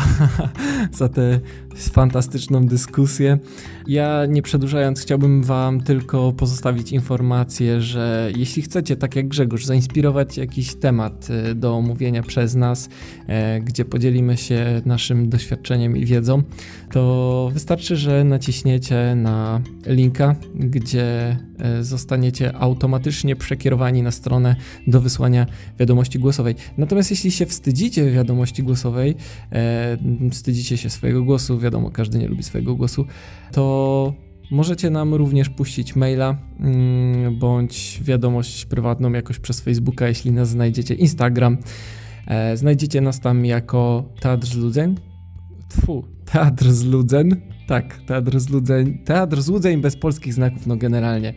[0.99, 1.41] za tę
[1.79, 3.39] fantastyczną dyskusję.
[3.87, 10.37] Ja nie przedłużając, chciałbym Wam tylko pozostawić informację, że jeśli chcecie, tak jak Grzegorz, zainspirować
[10.37, 12.89] jakiś temat e, do omówienia przez nas,
[13.27, 16.43] e, gdzie podzielimy się naszym doświadczeniem i wiedzą,
[16.93, 24.57] to wystarczy, że naciśniecie na linka, gdzie e, zostaniecie automatycznie przekierowani na stronę
[24.87, 25.47] do wysłania
[25.79, 26.55] wiadomości głosowej.
[26.79, 29.15] Natomiast jeśli się wstydzicie wiadomości głosowej,
[30.31, 33.07] wstydzicie się swojego głosu, wiadomo, każdy nie lubi swojego głosu,
[33.53, 34.15] to
[34.51, 40.95] możecie nam również puścić maila mm, bądź wiadomość prywatną jakoś przez Facebooka, jeśli nas znajdziecie,
[40.95, 41.59] Instagram.
[42.27, 44.95] E, znajdziecie nas tam jako Teatr Zludzeń.
[45.69, 47.31] Tfu, Teatr Zludzeń.
[47.67, 48.99] Tak, Teatr Zludzeń.
[49.05, 51.35] Teatr Złudzeń bez polskich znaków, no generalnie.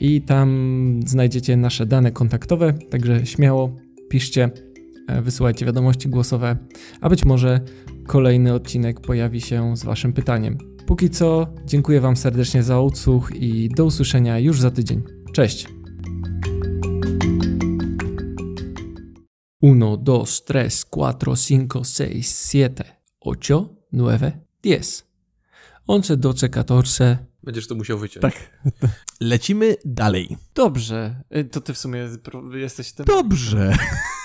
[0.00, 3.76] I tam znajdziecie nasze dane kontaktowe, także śmiało
[4.08, 4.50] piszcie,
[5.08, 6.56] e, wysyłajcie wiadomości głosowe,
[7.00, 7.60] a być może
[8.06, 10.58] kolejny odcinek pojawi się z Waszym pytaniem.
[10.86, 15.02] Póki co, dziękuję Wam serdecznie za odsłuch i do usłyszenia już za tydzień.
[15.32, 15.68] Cześć!
[19.60, 22.84] Uno, dos, tres, cuatro, cinco, seis, siete,
[23.20, 24.32] ocho, nueve,
[24.62, 25.06] diez.
[25.86, 27.18] Once, doce, catorce.
[27.42, 28.22] Będziesz to musiał wyciąć.
[28.22, 28.60] Tak.
[29.20, 30.36] Lecimy dalej.
[30.54, 31.22] Dobrze.
[31.36, 32.08] Y, To ty w sumie
[32.54, 33.06] jesteś tym.
[33.06, 33.72] Dobrze.